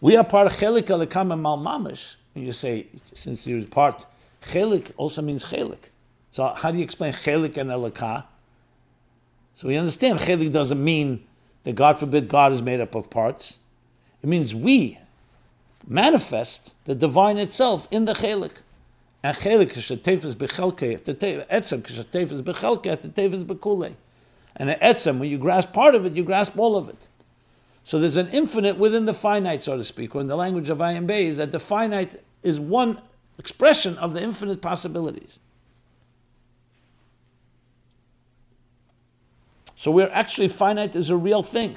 [0.00, 2.16] We are part of Chelik Elikam and Mal Mamish.
[2.34, 4.06] And you say, since you're part,
[4.42, 5.90] Chelik also means Chelik.
[6.30, 8.24] So how do you explain Chelik and Elikah?
[9.54, 11.24] So we understand Chelik doesn't mean
[11.64, 13.58] that God forbid God is made up of parts.
[14.22, 14.98] It means we
[15.86, 18.62] manifest the divine itself in the Chelik.
[19.22, 21.00] And Chelik is bechelke,
[21.48, 23.94] etzem is bechelke, is bekule.
[24.56, 27.08] And an etzem, when you grasp part of it, you grasp all of it.
[27.84, 30.78] So there's an infinite within the finite, so to speak, or in the language of
[30.78, 33.00] Ayin Beis, is that the finite is one
[33.38, 35.38] expression of the infinite possibilities.
[39.76, 41.76] So we're actually finite is a real thing.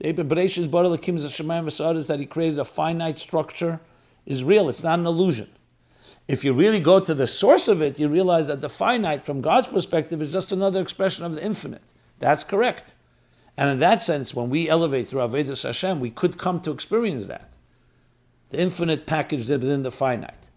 [0.00, 3.80] The Bereshis Baralakim Shemayim is that he created a finite structure
[4.24, 4.70] is real.
[4.70, 5.50] It's not an illusion.
[6.26, 9.42] If you really go to the source of it, you realize that the finite, from
[9.42, 11.92] God's perspective, is just another expression of the infinite.
[12.18, 12.94] That's correct.
[13.58, 17.26] And in that sense, when we elevate through Avodas Hashem, we could come to experience
[17.26, 17.56] that.
[18.50, 20.48] The infinite packaged within the finite.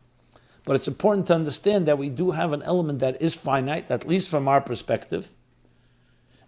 [0.63, 4.07] But it's important to understand that we do have an element that is finite, at
[4.07, 5.33] least from our perspective,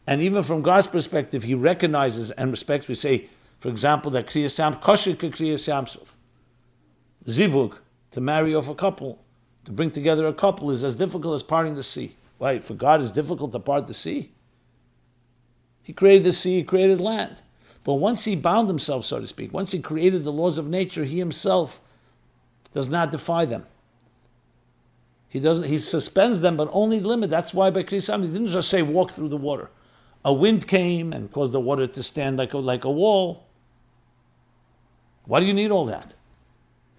[0.07, 2.87] and even from God's perspective, He recognizes and respects.
[2.87, 5.15] We say, for example, that Kriyas Yam, Kosher.
[7.25, 7.79] Zivug,
[8.11, 9.19] to marry off a couple,
[9.63, 12.15] to bring together a couple, is as difficult as parting the sea.
[12.37, 12.59] Why?
[12.59, 14.31] For God, it's difficult to part the sea.
[15.81, 17.41] He created the sea, He created land.
[17.83, 21.03] But once He bound Himself, so to speak, once He created the laws of nature,
[21.03, 21.81] He Himself
[22.73, 23.65] does not defy them.
[25.29, 25.67] He doesn't.
[25.67, 27.29] He suspends them, but only limit.
[27.29, 29.69] That's why by Kriyas He didn't just say walk through the water
[30.25, 33.45] a wind came and caused the water to stand like a, like a wall.
[35.25, 36.15] Why do you need all that?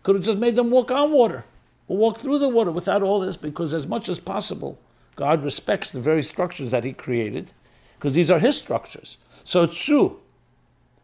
[0.05, 1.45] Could have just made them walk on water
[1.89, 4.79] or walk through the water without all this because, as much as possible,
[5.17, 7.53] God respects the very structures that He created
[7.99, 9.19] because these are His structures.
[9.43, 10.21] So it's true.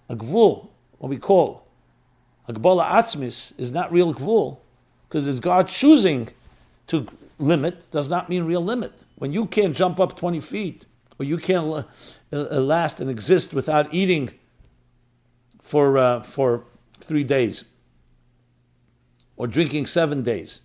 [0.08, 0.68] A gvul,
[0.98, 1.66] what we call
[2.46, 4.58] a gbala atzmis, is not real gvul
[5.08, 6.28] because it's God choosing
[6.86, 7.06] to
[7.40, 9.04] limit, does not mean real limit.
[9.16, 10.86] When you can't jump up 20 feet
[11.18, 11.86] or you can't
[12.30, 14.30] last and exist without eating
[15.60, 16.64] for, uh, for
[16.98, 17.64] three days,
[19.36, 20.60] or drinking seven days,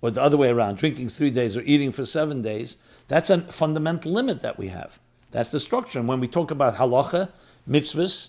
[0.00, 2.76] or the other way around, drinking three days or eating for seven days,
[3.08, 5.00] that's a fundamental limit that we have.
[5.30, 5.98] That's the structure.
[5.98, 7.30] And when we talk about halacha,
[7.68, 8.28] mitzvahs,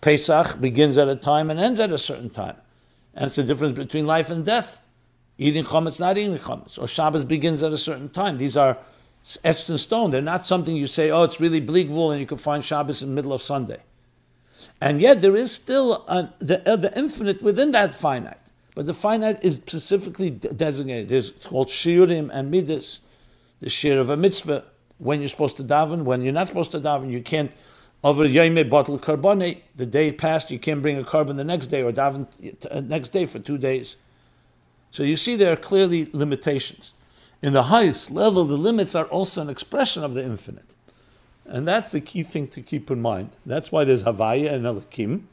[0.00, 2.56] Pesach begins at a time and ends at a certain time.
[3.14, 4.80] And it's the difference between life and death.
[5.36, 6.78] Eating chametz, not eating chametz.
[6.78, 8.38] Or Shabbos begins at a certain time.
[8.38, 8.78] These are
[9.42, 10.10] etched in stone.
[10.10, 13.02] They're not something you say, oh, it's really bli gvul and you can find Shabbos
[13.02, 13.82] in the middle of Sunday.
[14.80, 16.04] And yet there is still
[16.38, 18.38] the, uh, the infinite within that finite.
[18.74, 21.08] But the finite is specifically designated.
[21.08, 23.00] There's called shiurim and midas.
[23.60, 24.64] The shir of a mitzvah,
[24.98, 27.52] when you're supposed to daven, when you're not supposed to daven, you can't
[28.04, 31.82] over Yom bottle carbone, the day passed, you can't bring a korban the next day
[31.82, 32.26] or daven
[32.70, 33.96] uh, next day for two days.
[34.90, 36.94] So you see there are clearly limitations
[37.46, 40.74] in the highest level, the limits are also an expression of the infinite.
[41.44, 43.36] And that's the key thing to keep in mind.
[43.46, 45.26] That's why there's Havaya and Elokim.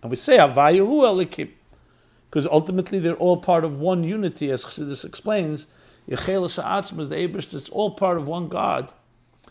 [0.00, 1.50] And we say Havaya who Elokim.
[2.30, 5.66] Because ultimately they're all part of one unity, as Chassidus explains.
[6.08, 8.92] Yechel Sa'atzm is the Abish, it's all part of one God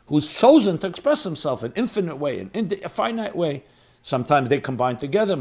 [0.05, 3.65] who's chosen to express himself in infinite way, in a finite way.
[4.01, 5.35] Sometimes they combine together.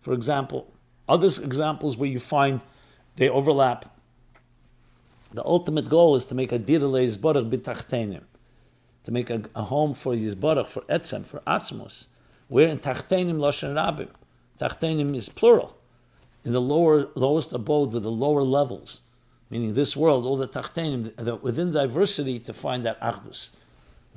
[0.00, 0.72] For example,
[1.06, 2.62] other examples where you find
[3.16, 3.95] they overlap
[5.36, 8.22] the ultimate goal is to make a dirle yizborach b'tachtenim,
[9.04, 12.08] to make a, a, home for yizborach, for etzem, for atzmos.
[12.48, 14.08] Where in tachtenim loshen rabim.
[14.58, 15.76] Tachtenim is plural.
[16.44, 19.02] in the lower lowest abode with the lower levels,
[19.50, 23.50] meaning this world, all the tachtenim, within diversity to find that achdus.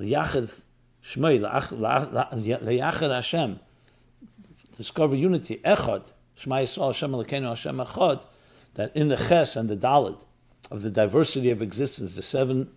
[0.00, 0.64] Liyachid
[1.04, 3.60] shmei, liyachid Hashem,
[4.74, 8.24] discover unity, echad, Shema Yisrael Hashem Elokeinu Hashem Echad,
[8.74, 10.24] that in the Ches and the Dalit
[10.70, 12.70] of the diversity of existence, the seven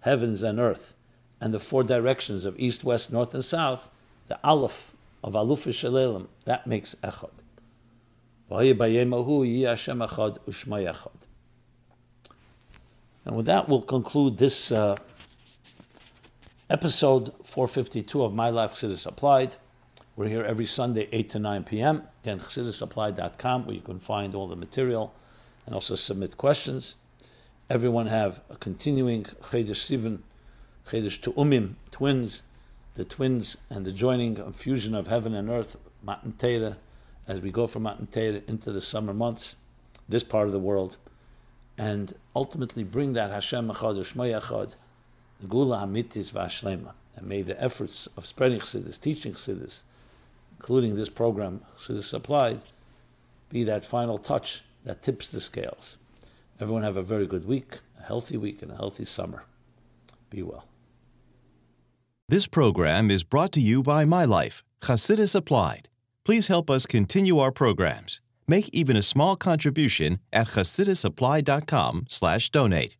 [0.00, 0.94] heavens and earth,
[1.40, 3.90] and the four directions of east, west, north, and south,
[4.28, 7.30] the Aleph of Aluf Shalelim, that makes Echad.
[13.24, 14.96] And with that, we'll conclude this uh,
[16.68, 19.56] episode 452 of My Life Chassidus Applied.
[20.16, 22.02] We're here every Sunday, 8 to 9 p.m.
[22.22, 25.14] Again, chassidusapplied.com, where you can find all the material
[25.64, 26.96] and also submit questions.
[27.72, 30.18] Everyone have a continuing Chedesh Sivan,
[30.86, 32.42] Chedesh Tu'umim, twins,
[32.96, 36.76] the twins and the joining and fusion of heaven and earth, Matan Torah,
[37.26, 39.56] as we go from Matan Torah into the summer months,
[40.06, 40.98] this part of the world,
[41.78, 44.76] and ultimately bring that Hashem Echad, Shmay Echad,
[45.40, 46.92] the Geula Hamitis Vashlema.
[47.16, 49.84] And may the efforts of spreading Chassidus, teaching Chassidus,
[50.58, 52.64] including this program, Chassidus Applied,
[53.48, 55.96] be that final touch that tips the scales.
[56.62, 59.42] Everyone have a very good week, a healthy week, and a healthy summer.
[60.30, 60.68] Be well.
[62.28, 65.88] This program is brought to you by My Life, Chassidus Applied.
[66.24, 68.20] Please help us continue our programs.
[68.46, 72.96] Make even a small contribution at chassidusapplied.com slash donate.